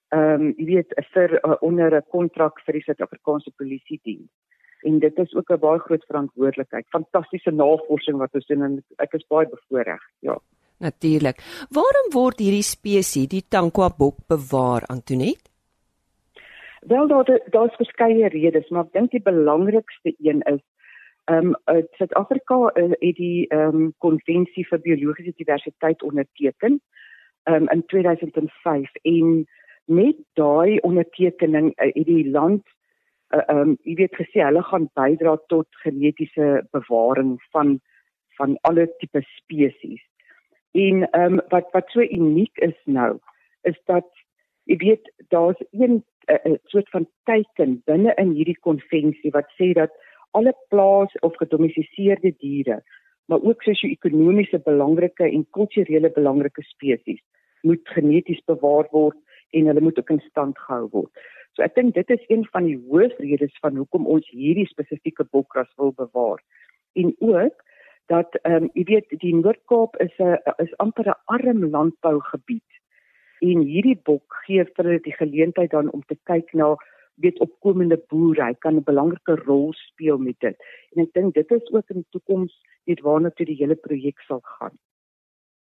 Ehm 0.08 0.40
um, 0.40 0.54
jy 0.56 0.64
weet 0.64 0.94
vir 1.12 1.38
uh, 1.44 1.56
onder 1.60 1.96
'n 1.96 2.08
kontrak 2.08 2.60
vir 2.64 2.72
die 2.72 2.82
Suid-Afrikaanse 2.82 3.52
Polisie 3.56 4.00
diens. 4.02 4.30
En 4.82 4.98
dit 4.98 5.18
is 5.18 5.34
ook 5.34 5.50
'n 5.50 5.58
baie 5.58 5.78
groot 5.78 6.04
verantwoordelikheid. 6.04 6.86
Fantastiese 6.88 7.50
navorsing 7.50 8.18
wat 8.18 8.34
ons 8.34 8.46
doen 8.46 8.62
en 8.62 8.84
ek 8.96 9.12
is 9.12 9.26
baie 9.26 9.48
bevoorreg. 9.48 10.02
Ja. 10.20 10.38
Natuurlik. 10.84 11.40
Waarom 11.72 12.12
word 12.12 12.44
hierdie 12.44 12.66
spesies, 12.66 13.30
die 13.32 13.44
Tankwa 13.48 13.88
bok, 13.98 14.20
bewaar, 14.28 14.84
Antonet? 14.92 15.40
Wel 16.84 17.08
daar 17.08 17.40
daar's 17.50 17.76
verskeie 17.80 18.28
redes, 18.28 18.68
maar 18.68 18.84
ek 18.84 18.92
dink 18.92 19.10
die 19.16 19.24
belangrikste 19.24 20.12
een 20.20 20.44
is 20.50 20.60
ehm 21.24 21.54
um, 21.72 21.84
Suid-Afrika 21.96 22.56
uh, 22.76 22.90
het 23.00 23.16
die 23.16 23.46
ehm 23.48 23.76
um, 23.76 23.94
konvensie 23.98 24.66
vir 24.68 24.80
biologiese 24.84 25.32
diversiteit 25.36 26.02
onderteken 26.02 26.80
um, 27.44 27.68
in 27.68 27.84
2005 27.86 28.90
en 29.02 29.46
met 29.84 30.16
daai 30.32 30.78
ondertekening 30.80 31.72
uh, 31.72 31.88
het 31.94 32.06
die 32.06 32.30
land 32.30 32.62
eh, 33.28 33.40
ehm 33.40 33.56
uh, 33.56 33.60
um, 33.60 33.76
jy 33.82 33.94
weet 34.02 34.20
gesê 34.20 34.44
hulle 34.44 34.62
gaan 34.62 34.90
bydra 35.00 35.36
tot 35.46 35.80
genetiese 35.86 36.66
bewaring 36.76 37.38
van 37.56 37.80
van 38.36 38.58
alle 38.60 38.88
tipe 38.98 39.22
spesies. 39.36 40.02
En 40.74 41.10
ehm 41.10 41.32
um, 41.32 41.40
wat 41.48 41.70
wat 41.72 41.90
so 41.94 42.02
uniek 42.02 42.58
is 42.58 42.78
nou 42.84 43.18
is 43.62 43.76
dat 43.84 44.08
jy 44.64 44.76
weet 44.76 45.12
daar's 45.28 45.60
een 45.70 46.02
uh, 46.26 46.56
soort 46.64 46.90
van 46.90 47.06
teken 47.30 47.82
binne 47.84 48.14
in 48.14 48.32
hierdie 48.34 48.58
konvensie 48.60 49.30
wat 49.30 49.50
sê 49.60 49.72
dat 49.78 49.94
alle 50.34 50.54
plaas 50.68 51.14
of 51.20 51.36
gedomestiseerde 51.36 52.34
diere, 52.38 52.80
maar 53.30 53.42
ook 53.42 53.62
sosio-ekonomiese 53.62 54.58
belangrike 54.64 55.24
en 55.28 55.46
kulturele 55.50 56.10
belangrike 56.10 56.62
spesies 56.62 57.22
moet 57.62 57.88
geneties 57.96 58.42
bewaar 58.50 58.88
word 58.90 59.16
en 59.50 59.70
hulle 59.70 59.80
moet 59.80 59.98
ook 59.98 60.10
in 60.10 60.22
stand 60.26 60.58
gehou 60.58 60.88
word. 60.90 61.12
So 61.54 61.62
ek 61.62 61.76
dink 61.78 61.94
dit 61.94 62.10
is 62.10 62.24
een 62.28 62.42
van 62.50 62.66
die 62.66 62.80
hoofredes 62.90 63.54
van 63.62 63.78
hoekom 63.78 64.10
ons 64.10 64.26
hierdie 64.34 64.66
spesifieke 64.66 65.24
bokras 65.30 65.70
wil 65.78 65.94
bewaar. 65.94 66.42
En 66.98 67.14
ook 67.20 67.62
dat 68.06 68.34
ehm 68.42 68.64
um, 68.64 68.70
jy 68.74 68.84
weet 68.84 69.14
die 69.20 69.34
Noord-Kaap 69.34 69.96
is 70.04 70.14
'n 70.18 70.38
is 70.64 70.76
amper 70.76 71.08
'n 71.08 71.20
arm 71.24 71.70
landbougebied. 71.70 72.70
En 73.40 73.60
hierdie 73.60 74.00
bok 74.04 74.34
gee 74.46 74.64
vir 74.64 74.84
hulle 74.84 75.00
die 75.00 75.16
geleentheid 75.16 75.70
dan 75.70 75.90
om 75.90 76.02
te 76.06 76.16
kyk 76.24 76.52
na 76.52 76.76
weet 77.14 77.40
opkomende 77.40 77.98
boere, 78.08 78.44
hy 78.44 78.54
kan 78.54 78.76
'n 78.76 78.84
belangrike 78.84 79.34
rol 79.46 79.72
speel 79.72 80.18
met 80.18 80.40
dit. 80.40 80.56
En 80.92 81.02
ek 81.02 81.12
dink 81.12 81.34
dit 81.34 81.50
is 81.50 81.72
ook 81.72 81.90
in 81.90 82.02
die 82.02 82.10
toekoms 82.10 82.52
weet 82.84 83.00
waarna 83.00 83.30
toe 83.30 83.46
die 83.46 83.56
hele 83.56 83.74
projek 83.74 84.20
sal 84.20 84.40
gaan. 84.42 84.76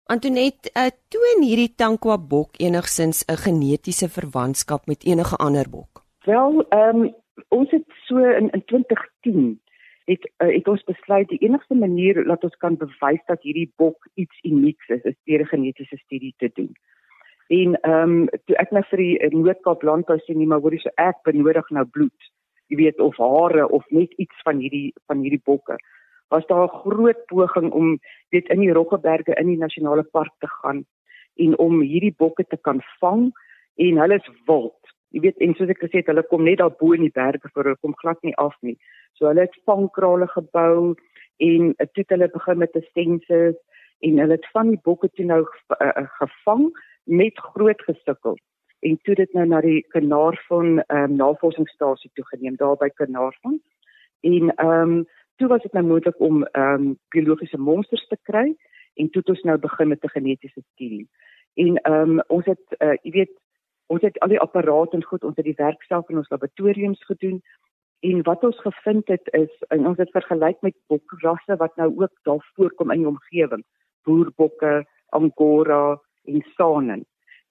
Antonet, 0.05 0.71
uh, 0.75 0.89
toon 1.07 1.43
hierdie 1.43 1.75
Tankwa 1.75 2.17
bok 2.17 2.57
enigsins 2.57 3.23
'n 3.27 3.37
genetiese 3.37 4.09
verwantskap 4.09 4.87
met 4.87 5.03
enige 5.03 5.35
ander 5.35 5.69
bok? 5.69 6.03
Wel, 6.25 6.65
ehm 6.69 7.01
um, 7.01 7.15
ons 7.49 7.71
het 7.71 7.87
so 8.07 8.17
in 8.17 8.49
in 8.49 8.63
2010 8.65 9.59
het 10.05 10.25
uh, 10.43 10.49
het 10.53 10.67
ons 10.67 10.83
besluit 10.83 11.29
die 11.29 11.41
enigste 11.45 11.75
manier 11.75 12.23
dat 12.23 12.43
ons 12.43 12.57
kan 12.57 12.77
bewys 12.77 13.21
dat 13.27 13.41
hierdie 13.41 13.71
bok 13.77 14.07
iets 14.15 14.39
unieks 14.43 14.89
is, 14.89 15.03
is 15.03 15.17
deur 15.25 15.41
'n 15.41 15.53
genetiese 15.53 15.97
studie 15.97 16.33
te 16.37 16.49
doen. 16.53 16.73
En 17.47 17.79
ehm 17.81 18.11
um, 18.11 18.27
toe 18.45 18.55
ek 18.55 18.71
nou 18.71 18.83
vir 18.89 18.97
die 18.97 19.17
eh, 19.19 19.31
Noord-Kaap 19.31 19.81
landbou 19.83 20.17
sien 20.19 20.37
nie, 20.37 20.47
maar 20.47 20.61
hoorie 20.63 20.79
so 20.79 20.89
ek 20.95 21.17
benodig 21.27 21.69
nou 21.69 21.85
bloed. 21.85 22.29
Jy 22.71 22.77
weet 22.79 22.99
of 22.99 23.17
hare 23.17 23.67
of 23.67 23.83
net 23.89 24.13
iets 24.23 24.41
van 24.47 24.61
hierdie 24.63 24.93
van 25.11 25.19
hierdie 25.19 25.41
bokke. 25.43 25.75
Was 26.29 26.47
daar 26.47 26.63
'n 26.63 26.79
groot 26.83 27.25
poging 27.25 27.71
om 27.71 27.99
weet 28.29 28.47
in 28.49 28.59
die 28.59 28.71
Roggeberge 28.71 29.35
in 29.35 29.47
die 29.47 29.57
nasionale 29.57 30.03
park 30.03 30.31
te 30.39 30.47
gaan 30.47 30.85
en 31.35 31.57
om 31.57 31.81
hierdie 31.81 32.15
bokke 32.17 32.45
te 32.47 32.57
kan 32.57 32.81
vang 32.99 33.31
en 33.75 33.97
hulle 33.97 34.15
is 34.15 34.31
wild. 34.45 34.80
Jy 35.11 35.21
weet 35.25 35.41
en 35.43 35.53
soos 35.55 35.69
ek 35.69 35.81
gesê 35.83 36.01
het, 36.01 36.07
hulle 36.07 36.23
kom 36.29 36.43
net 36.43 36.59
daar 36.61 36.75
bo 36.79 36.93
in 36.95 37.03
die 37.07 37.15
berge 37.15 37.49
voor 37.53 37.63
hulle 37.63 37.81
kom 37.83 37.95
glad 37.99 38.21
nie 38.23 38.35
af 38.35 38.55
nie. 38.61 38.77
So 39.19 39.27
hulle 39.27 39.47
het 39.47 39.57
vangkrale 39.65 40.27
gebou 40.27 40.95
en 41.41 41.73
toe 41.77 42.03
het 42.03 42.13
hulle 42.15 42.29
begin 42.31 42.57
met 42.57 42.75
'n 42.75 42.87
sensus 42.93 43.57
en 43.99 44.17
hulle 44.17 44.37
het 44.39 44.47
van 44.51 44.69
die 44.69 44.79
bokke 44.83 45.09
toe 45.09 45.25
nou 45.25 45.41
uh, 45.43 46.07
gevang 46.19 46.71
met 47.03 47.37
groot 47.37 47.81
gesukkel 47.81 48.37
en 48.81 48.97
toe 49.03 49.15
dit 49.15 49.33
nou 49.33 49.45
na 49.45 49.61
die 49.61 49.81
Kanaarvan 49.93 50.79
ehm 50.79 51.11
um, 51.11 51.15
navorsingsstasie 51.15 52.11
toe 52.13 52.25
geneem 52.25 52.55
daar 52.55 52.77
by 52.77 52.89
Kanaarvan 52.89 53.59
en 54.21 54.53
ehm 54.55 54.93
um, 54.93 55.05
toe 55.37 55.47
was 55.47 55.61
dit 55.61 55.73
nou 55.73 55.85
moontlik 55.85 56.19
om 56.19 56.43
ehm 56.43 56.73
um, 56.73 56.97
biologiese 57.09 57.57
monsters 57.57 58.07
te 58.07 58.17
kry 58.29 58.55
en 58.93 59.09
toe 59.09 59.21
het 59.21 59.29
ons 59.29 59.43
nou 59.49 59.57
begin 59.57 59.87
met 59.87 60.03
'n 60.03 60.15
genetiese 60.15 60.61
studie. 60.73 61.09
En 61.53 61.77
ehm 61.77 62.09
um, 62.09 62.23
ons 62.27 62.45
het 62.45 62.65
uh, 62.79 62.93
jy 63.03 63.11
weet 63.11 63.40
ons 63.91 64.05
het 64.05 64.19
al 64.23 64.31
die 64.33 64.39
apparate 64.39 64.95
en 64.97 65.03
goed 65.03 65.25
ons 65.27 65.35
het 65.39 65.47
die 65.47 65.57
werk 65.57 65.83
self 65.89 66.09
in 66.09 66.21
ons 66.21 66.31
laboratoriums 66.31 67.03
gedoen 67.09 67.41
en 68.07 68.23
wat 68.27 68.43
ons 68.47 68.61
gevind 68.65 69.11
het 69.13 69.27
is 69.37 69.51
en 69.75 69.87
ons 69.89 69.99
het 70.01 70.13
vergelyk 70.15 70.61
met 70.65 70.77
bokrasse 70.89 71.57
wat 71.61 71.75
nou 71.81 71.91
ook 71.99 72.13
daar 72.27 72.43
voorkom 72.55 72.93
in 72.95 73.03
die 73.03 73.11
omgewing 73.11 73.65
boerbokke, 74.07 74.85
angora, 75.13 75.99
en 76.25 76.45
Sanen. 76.55 77.05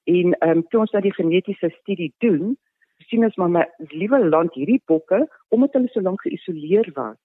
En 0.04 0.32
ehm 0.38 0.50
um, 0.50 0.62
toe 0.68 0.80
ons 0.80 0.90
nou 0.90 1.02
die 1.02 1.14
genetiese 1.14 1.70
studie 1.80 2.12
doen, 2.24 2.56
sien 3.08 3.24
ons 3.24 3.36
maar 3.36 3.50
my 3.50 3.64
liewe 3.92 4.18
land 4.28 4.54
hierdie 4.54 4.80
bokke 4.86 5.20
omdat 5.54 5.76
hulle 5.76 5.90
so 5.92 6.02
lank 6.02 6.22
geïsoleer 6.26 6.90
was, 6.94 7.18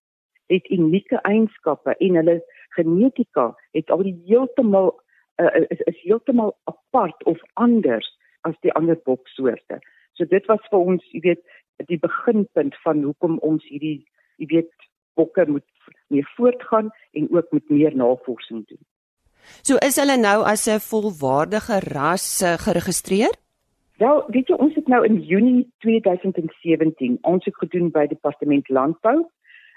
het 0.54 0.70
unieke 0.70 1.22
eienskappe 1.22 1.96
en 1.98 2.20
hulle 2.20 2.38
genetika 2.78 3.48
het 3.78 3.90
al 3.90 4.04
heeltemal 4.28 4.94
uh, 5.42 5.52
is, 5.70 5.82
is 5.90 6.02
heeltemal 6.04 6.54
apart 6.72 7.24
of 7.24 7.42
anders 7.54 8.08
as 8.48 8.58
die 8.62 8.74
ander 8.80 8.98
boksoorte. 9.06 9.80
So 10.16 10.26
dit 10.26 10.46
was 10.48 10.64
vir 10.72 10.80
ons, 10.80 11.06
jy 11.12 11.22
weet, 11.26 11.44
die 11.90 12.00
beginpunt 12.00 12.76
van 12.84 13.04
hoekom 13.04 13.40
ons 13.44 13.64
hierdie 13.68 14.06
jy 14.40 14.48
weet 14.52 14.72
bokke 15.16 15.46
moet 15.48 15.66
meer 16.14 16.28
voortgaan 16.36 16.92
en 17.14 17.28
ook 17.32 17.52
met 17.52 17.70
meer 17.70 17.96
navorsing 17.96 18.66
doen. 18.68 18.84
So 19.62 19.78
is 19.86 20.00
hulle 20.02 20.18
nou 20.18 20.44
as 20.44 20.68
'n 20.68 20.80
volwaardige 20.80 21.80
ras 21.94 22.42
uh, 22.42 22.58
geregistreer? 22.58 23.34
Wel, 23.98 24.24
weet 24.28 24.48
jy, 24.48 24.56
ons 24.56 24.76
het 24.76 24.88
nou 24.88 25.06
in 25.06 25.22
Junie 25.22 25.72
2017 25.80 27.18
aansoek 27.22 27.58
gedoen 27.58 27.92
by 27.92 28.08
Departement 28.08 28.70
Landbou 28.70 29.30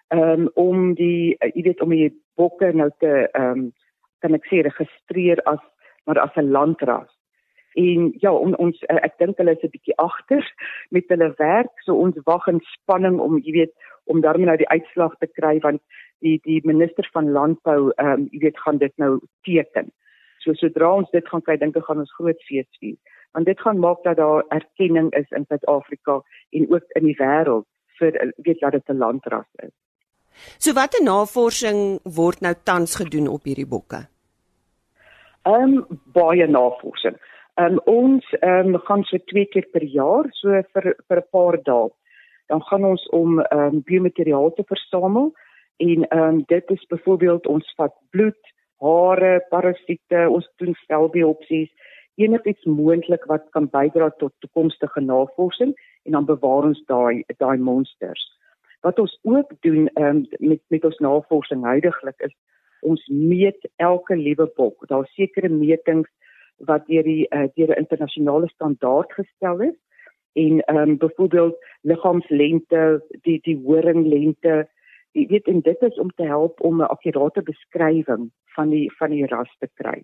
um, 0.09 0.49
om 0.55 0.95
die 0.95 1.37
uh, 1.39 1.51
jy 1.55 1.63
weet 1.63 1.81
om 1.81 1.91
die 1.95 2.11
bokke 2.35 2.73
nou 2.73 2.91
te 2.99 3.29
ehm 3.33 3.51
um, 3.51 3.73
kan 4.19 4.35
ek 4.35 4.49
sê 4.51 4.65
registreer 4.67 5.39
as 5.47 5.61
maar 6.05 6.19
as 6.19 6.35
'n 6.37 6.51
landras. 6.51 7.18
En 7.75 8.13
ja, 8.21 8.33
on, 8.33 8.57
ons 8.57 8.83
uh, 8.89 8.99
ek 9.03 9.19
dink 9.19 9.37
hulle 9.37 9.55
is 9.57 9.63
'n 9.63 9.71
bietjie 9.71 9.97
agter 9.97 10.45
met 10.91 11.05
hulle 11.09 11.35
werk, 11.39 11.75
so 11.85 11.95
ons 11.95 12.17
wag 12.25 12.47
in 12.49 12.61
spanning 12.73 13.21
om 13.21 13.39
jy 13.39 13.53
weet 13.53 13.75
om 14.05 14.21
daarmee 14.21 14.47
nou 14.47 14.57
die 14.57 14.69
uitslag 14.69 15.15
te 15.19 15.27
kry 15.27 15.59
want 15.61 15.83
die 16.25 16.41
die 16.45 16.61
minister 16.65 17.09
van 17.13 17.31
landbou 17.31 17.93
ehm 17.97 18.13
um, 18.13 18.29
jy 18.33 18.41
weet 18.47 18.59
gaan 18.59 18.79
dit 18.79 18.95
nou 18.97 19.19
teken. 19.43 19.93
So 20.39 20.55
sodra 20.55 20.95
ons 20.95 21.11
dit 21.11 21.29
gaan 21.29 21.43
kry, 21.43 21.57
dink 21.57 21.77
ek 21.77 21.85
gaan 21.85 21.99
ons 21.99 22.15
groot 22.19 22.43
fees 22.49 22.69
vier. 22.81 22.97
Want 23.37 23.47
dit 23.47 23.61
gaan 23.61 23.79
maak 23.79 24.03
dat 24.05 24.17
daar 24.17 24.45
erkenning 24.49 25.11
is 25.13 25.31
in 25.37 25.45
Suid-Afrika 25.49 26.23
en 26.51 26.71
ook 26.73 26.97
in 26.97 27.05
die 27.05 27.19
wêreld 27.19 27.67
vir 27.99 28.33
weet 28.37 28.61
dat 28.61 28.73
dit 28.73 28.89
'n 28.89 28.99
landras 28.99 29.51
is. 29.67 29.75
So 30.59 30.73
watter 30.73 31.03
navorsing 31.03 31.99
word 32.05 32.41
nou 32.41 32.55
tans 32.65 32.95
gedoen 32.97 33.29
op 33.29 33.45
hierdie 33.45 33.67
bokke? 33.67 34.07
Ehm 35.43 35.79
um, 35.79 36.01
baie 36.13 36.47
navorsing. 36.47 37.17
Ehm 37.59 37.73
um, 37.73 37.79
ons 37.85 38.27
ehm 38.39 38.75
um, 38.75 38.79
gaan 38.87 39.03
so 39.05 39.19
twee 39.27 39.47
keer 39.51 39.67
per 39.75 39.83
jaar 39.83 40.27
so 40.41 40.61
vir 40.73 40.85
vir 41.09 41.19
'n 41.21 41.31
paar 41.35 41.57
dae. 41.69 41.89
Dan 42.47 42.63
gaan 42.69 42.85
ons 42.85 43.07
om 43.21 43.41
ehm 43.41 43.61
um, 43.61 43.81
biomateriaal 43.89 44.53
te 44.55 44.65
versamel 44.69 45.33
en 45.77 46.05
ehm 46.09 46.23
um, 46.29 46.45
dit 46.47 46.71
is 46.71 46.87
byvoorbeeld 46.93 47.47
ons 47.47 47.73
vat 47.77 47.95
bloed, 48.11 48.43
hare, 48.81 49.33
parasiete, 49.51 50.21
ons 50.37 50.47
doen 50.57 50.75
selbiopsies, 50.87 51.71
enigiets 52.15 52.65
moontlik 52.65 53.25
wat 53.27 53.51
kan 53.51 53.67
bydra 53.67 54.11
tot 54.11 54.33
toekomstige 54.39 55.01
navorsing 55.01 55.75
en 56.05 56.13
dan 56.13 56.31
bewaar 56.31 56.71
ons 56.71 56.83
daai 56.87 57.25
daai 57.39 57.59
monsters. 57.59 58.25
Wat 58.83 58.99
ons 58.99 59.19
ook 59.23 59.51
doen 59.67 59.91
ehm 59.95 60.17
um, 60.17 60.27
met 60.39 60.63
met 60.69 60.85
ons 60.85 60.99
navorsing 60.99 61.65
huidigelik 61.65 62.21
is 62.31 62.35
ons 62.81 63.03
meet 63.09 63.71
elke 63.77 64.17
liewe 64.17 64.47
bok. 64.57 64.87
Daar's 64.87 65.15
sekere 65.15 65.49
metings 65.49 66.11
wat 66.59 66.87
deur 66.87 67.03
die 67.03 67.27
uh, 67.31 67.47
deur 67.55 67.75
'n 67.75 67.85
internasionale 67.85 68.49
standaard 68.49 69.13
gestel 69.13 69.61
is 69.61 69.79
en 70.33 70.61
ehm 70.61 70.77
um, 70.77 70.97
byvoorbeeld 70.97 71.57
liggaamslengte, 71.83 73.03
die 73.23 73.41
die 73.43 73.61
horinglengte, 73.65 74.69
Jy 75.19 75.25
weet 75.33 75.49
en 75.51 75.61
dit 75.65 75.83
is 75.83 75.99
om 75.99 76.11
te 76.15 76.27
help 76.29 76.61
om 76.61 76.83
'n 76.83 76.91
akkurate 76.95 77.43
beskrywing 77.43 78.31
van 78.55 78.69
die 78.71 78.93
van 78.99 79.11
die 79.11 79.27
ras 79.27 79.51
te 79.59 79.69
kry. 79.75 80.03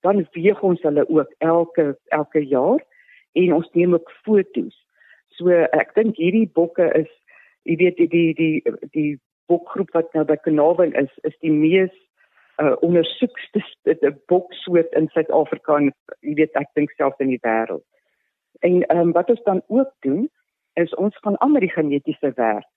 Dan 0.00 0.26
weeg 0.32 0.62
ons 0.62 0.82
hulle 0.82 1.08
ook 1.08 1.34
elke 1.38 1.98
elke 2.08 2.46
jaar 2.46 2.84
en 3.32 3.54
ons 3.54 3.70
neem 3.72 3.92
ook 3.92 4.10
foto's. 4.24 4.86
So 5.28 5.50
ek 5.50 5.94
dink 5.94 6.16
hierdie 6.16 6.50
bokke 6.52 6.90
is 6.94 7.10
jy 7.62 7.76
weet 7.76 7.96
die 7.96 8.08
die 8.08 8.34
die 8.34 8.62
die 8.90 9.20
bokgroep 9.46 9.90
wat 9.92 10.12
nou 10.14 10.24
by 10.24 10.36
Kanawin 10.36 10.94
is 10.94 11.12
is 11.22 11.38
die 11.40 11.52
mees 11.52 11.94
uh, 12.62 12.76
ondersoekste 12.80 13.62
boksoort 14.26 14.92
in 14.98 15.08
Suid-Afrika 15.14 15.76
en 15.76 15.92
jy 16.20 16.34
weet 16.42 16.58
ek 16.60 16.72
dink 16.74 16.90
selfs 16.96 17.20
in 17.24 17.32
die 17.34 17.42
wêreld. 17.46 17.84
En 18.60 18.82
ehm 18.86 19.08
um, 19.08 19.12
wat 19.12 19.30
ons 19.30 19.42
dan 19.46 19.62
ook 19.68 19.92
doen 20.06 20.28
is 20.74 20.94
ons 20.94 21.16
gaan 21.22 21.40
aan 21.40 21.52
met 21.52 21.66
die 21.66 21.74
genetiese 21.74 22.32
werk 22.34 22.68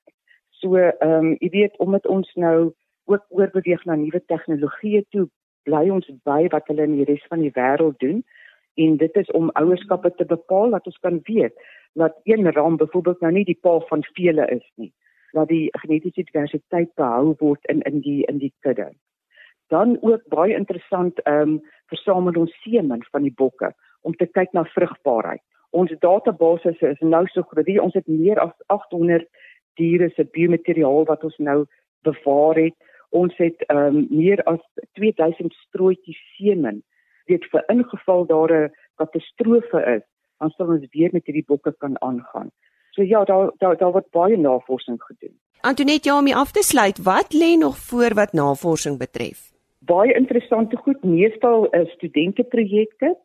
So 0.62 0.78
ehm 0.78 1.26
um, 1.26 1.36
jy 1.40 1.50
weet 1.50 1.78
omdat 1.78 2.08
ons 2.08 2.30
nou 2.34 2.74
ook 3.10 3.24
oorbeweeg 3.30 3.86
na 3.86 3.96
nuwe 3.98 4.22
tegnologieë 4.30 5.02
toe, 5.10 5.26
bly 5.66 5.88
ons 5.90 6.10
by 6.28 6.46
wat 6.54 6.68
hulle 6.70 6.86
in 6.86 7.00
die 7.00 7.08
res 7.10 7.24
van 7.34 7.42
die 7.42 7.54
wêreld 7.56 7.98
doen 8.04 8.22
en 8.84 8.98
dit 9.02 9.18
is 9.22 9.32
om 9.38 9.50
ouerskappe 9.62 10.12
te 10.18 10.26
bepaal 10.26 10.78
dat 10.78 10.86
ons 10.92 11.00
kan 11.06 11.18
weet 11.30 11.58
dat 11.98 12.20
een 12.30 12.52
ram 12.54 12.78
byvoorbeeld 12.78 13.26
nou 13.26 13.32
nie 13.34 13.46
die 13.46 13.58
pa 13.62 13.80
van 13.90 14.06
vele 14.14 14.46
is 14.54 14.68
nie 14.76 14.92
dat 15.34 15.50
die 15.50 15.70
genetiese 15.82 16.28
diversiteit 16.30 16.94
behou 17.02 17.34
word 17.40 17.66
in 17.74 17.82
in 17.90 18.02
die 18.06 18.22
in 18.30 18.38
die 18.38 18.54
kudde. 18.60 18.92
Dan 19.72 19.98
ook 20.02 20.24
baie 20.28 20.56
interessant 20.56 21.20
ehm 21.24 21.42
um, 21.42 21.62
versamel 21.92 22.36
ons 22.40 22.54
semen 22.64 23.04
van 23.12 23.24
die 23.28 23.34
bokke 23.36 23.74
om 24.02 24.14
te 24.16 24.26
kyk 24.26 24.52
na 24.56 24.64
vrugbaarheid. 24.64 25.42
Ons 25.70 25.94
database 26.04 26.74
is 26.80 27.00
nou 27.00 27.24
so 27.32 27.44
groot, 27.48 27.70
ons 27.80 27.94
het 27.96 28.08
meer 28.08 28.40
as 28.40 28.52
800 28.68 29.28
diere 29.80 30.10
se 30.16 30.26
biomateriaal 30.36 31.06
wat 31.08 31.24
ons 31.24 31.38
nou 31.38 31.66
bewaar 32.08 32.60
het. 32.60 32.76
Ons 33.10 33.36
het 33.40 33.64
ehm 33.68 34.02
um, 34.02 34.08
meer 34.10 34.44
as 34.44 34.60
2000 35.00 35.56
strooitjies 35.68 36.20
semen. 36.36 36.84
Dit 37.32 37.48
vir 37.52 37.64
ingeval 37.72 38.26
daar 38.26 38.52
'n 38.52 38.72
katastrofe 38.96 39.80
is, 39.96 40.04
dan 40.40 40.50
sal 40.50 40.68
ons 40.76 40.86
weer 40.92 41.10
met 41.14 41.26
hierdie 41.26 41.48
bokke 41.48 41.76
kan 41.78 41.96
aangaan. 42.02 42.52
So 42.92 43.04
ja, 43.04 43.24
daar 43.24 43.52
daar 43.58 43.78
daar 43.78 43.92
word 43.92 44.10
baie 44.12 44.38
navorsing 44.38 45.00
gedoen. 45.04 45.40
Antoinette, 45.62 46.10
ja, 46.10 46.18
om 46.18 46.28
af 46.34 46.52
te 46.52 46.64
sluit, 46.64 46.98
wat 47.04 47.34
lê 47.34 47.56
nog 47.58 47.78
voor 47.78 48.14
wat 48.14 48.34
navorsing 48.34 48.98
betref? 48.98 49.51
Baie 49.86 50.14
interessante 50.14 50.78
goed, 50.78 51.04
meestal 51.04 51.68
uh, 51.74 51.86
studenteprojekte. 51.96 53.16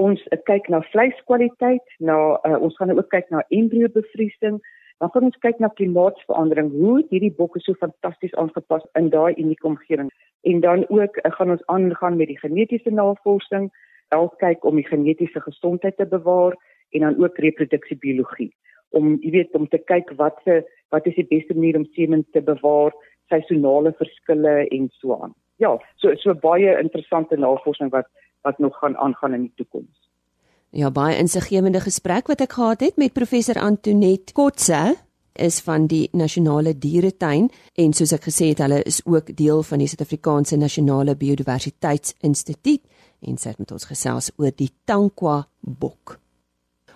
Ons 0.00 0.20
uh, 0.28 0.38
kyk 0.48 0.68
na 0.68 0.82
vleiskwaliteit, 0.92 1.96
na 1.98 2.18
uh, 2.44 2.58
ons 2.60 2.76
gaan 2.76 2.92
ook 2.92 3.08
kyk 3.12 3.30
na 3.30 3.44
embrio 3.48 3.88
bevriesing, 3.92 4.60
Dan 5.02 5.10
gaan 5.10 5.24
ons 5.26 5.38
kyk 5.42 5.58
na 5.58 5.66
klimaatsverandering. 5.74 6.68
Hoe 6.70 7.00
het 7.00 7.08
hierdie 7.10 7.32
bokke 7.34 7.58
so 7.60 7.74
fantasties 7.80 8.34
aangepas 8.38 8.84
in 8.94 9.08
daai 9.10 9.34
unieke 9.34 9.66
omgewing? 9.66 10.12
En 10.46 10.60
dan 10.62 10.84
ook 10.88 11.16
uh, 11.18 11.32
gaan 11.34 11.50
ons 11.50 11.64
aangaan 11.66 12.16
met 12.16 12.30
die 12.30 12.38
genetiese 12.38 12.90
navorsing, 12.90 13.66
elk 14.14 14.36
kyk 14.38 14.64
om 14.64 14.78
die 14.78 14.86
genetiese 14.86 15.42
gesondheid 15.42 15.96
te 15.96 16.06
bewaar 16.06 16.54
en 16.94 17.00
dan 17.08 17.18
ook 17.18 17.38
reproduksiebiologie 17.38 18.52
om 18.92 19.16
jy 19.24 19.30
weet 19.36 19.54
om 19.56 19.66
te 19.72 19.80
kyk 19.90 20.12
wat 20.20 20.38
se 20.44 20.60
wat 20.92 21.06
is 21.08 21.16
die 21.16 21.28
beste 21.28 21.54
manier 21.56 21.78
om 21.78 21.86
semen 21.96 22.24
te 22.36 22.42
bewaar, 22.44 22.92
seisonale 23.32 23.94
verskille 23.96 24.56
en 24.68 24.90
so 25.00 25.16
aan. 25.16 25.32
Ja, 25.56 25.76
so 25.96 26.14
so 26.16 26.34
baie 26.34 26.78
interessante 26.80 27.36
navorsing 27.36 27.90
wat 27.90 28.08
wat 28.42 28.58
nog 28.58 28.78
gaan 28.78 28.96
aangaan 28.96 29.34
in 29.34 29.40
die 29.40 29.52
toekoms. 29.56 30.08
Ja, 30.70 30.90
baie 30.90 31.16
insiggewende 31.16 31.80
gesprek 31.80 32.26
wat 32.26 32.40
ek 32.40 32.52
gehad 32.52 32.80
het 32.80 32.96
met 32.96 33.12
professor 33.12 33.58
Antoinette 33.60 34.32
Kotse 34.32 34.96
is 35.32 35.60
van 35.60 35.86
die 35.86 36.08
Nasionale 36.12 36.72
Dieretuin 36.78 37.50
en 37.76 37.92
soos 37.92 38.12
ek 38.12 38.26
gesê 38.28 38.50
het, 38.52 38.62
hulle 38.64 38.82
is 38.88 39.00
ook 39.04 39.30
deel 39.36 39.62
van 39.62 39.78
die 39.78 39.88
Suid-Afrikaanse 39.88 40.56
Nasionale 40.56 41.16
Biodiversiteitsinstituut 41.16 42.82
en 43.22 43.38
sy 43.38 43.52
het 43.52 43.62
met 43.62 43.72
ons 43.72 43.86
gesels 43.88 44.32
oor 44.36 44.52
die 44.56 44.70
Tankwa 44.88 45.42
bok. 45.60 46.18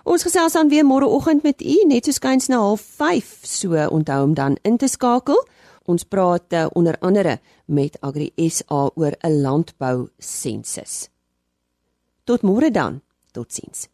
Ons 0.07 0.23
gesels 0.23 0.55
dan 0.55 0.69
weer 0.71 0.85
môreoggend 0.87 1.43
met 1.43 1.61
u 1.61 1.77
net 1.87 2.05
so 2.07 2.15
skuins 2.15 2.47
na 2.47 2.61
05:30, 2.75 3.45
so 3.45 3.87
onthou 3.91 4.23
om 4.23 4.33
dan 4.33 4.57
in 4.63 4.77
te 4.77 4.87
skakel. 4.87 5.37
Ons 5.87 6.03
praat 6.03 6.53
uh, 6.53 6.65
onder 6.75 6.97
andere 6.99 7.39
met 7.65 7.97
Agri 8.03 8.31
SA 8.35 8.89
oor 8.95 9.13
'n 9.23 9.41
landbou 9.41 10.09
sensus. 10.19 11.09
Tot 12.23 12.41
môre 12.41 12.71
dan. 12.71 13.01
Totsiens. 13.31 13.87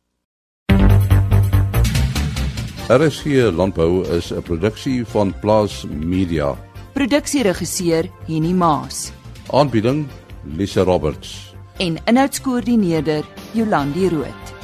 RSG 2.90 3.26
Landbou 3.56 4.04
is 4.18 4.32
'n 4.32 4.42
produksie 4.42 5.06
van 5.06 5.34
Plaas 5.40 5.86
Media. 5.86 6.58
Produksieregisseur 6.94 8.10
Henny 8.28 8.54
Maas. 8.54 9.12
Aanbieding 9.52 10.08
Lisa 10.44 10.84
Roberts. 10.84 11.54
En 11.78 11.98
inhoudskoördineerder 12.06 13.26
Jolandi 13.54 14.10
Root. 14.10 14.63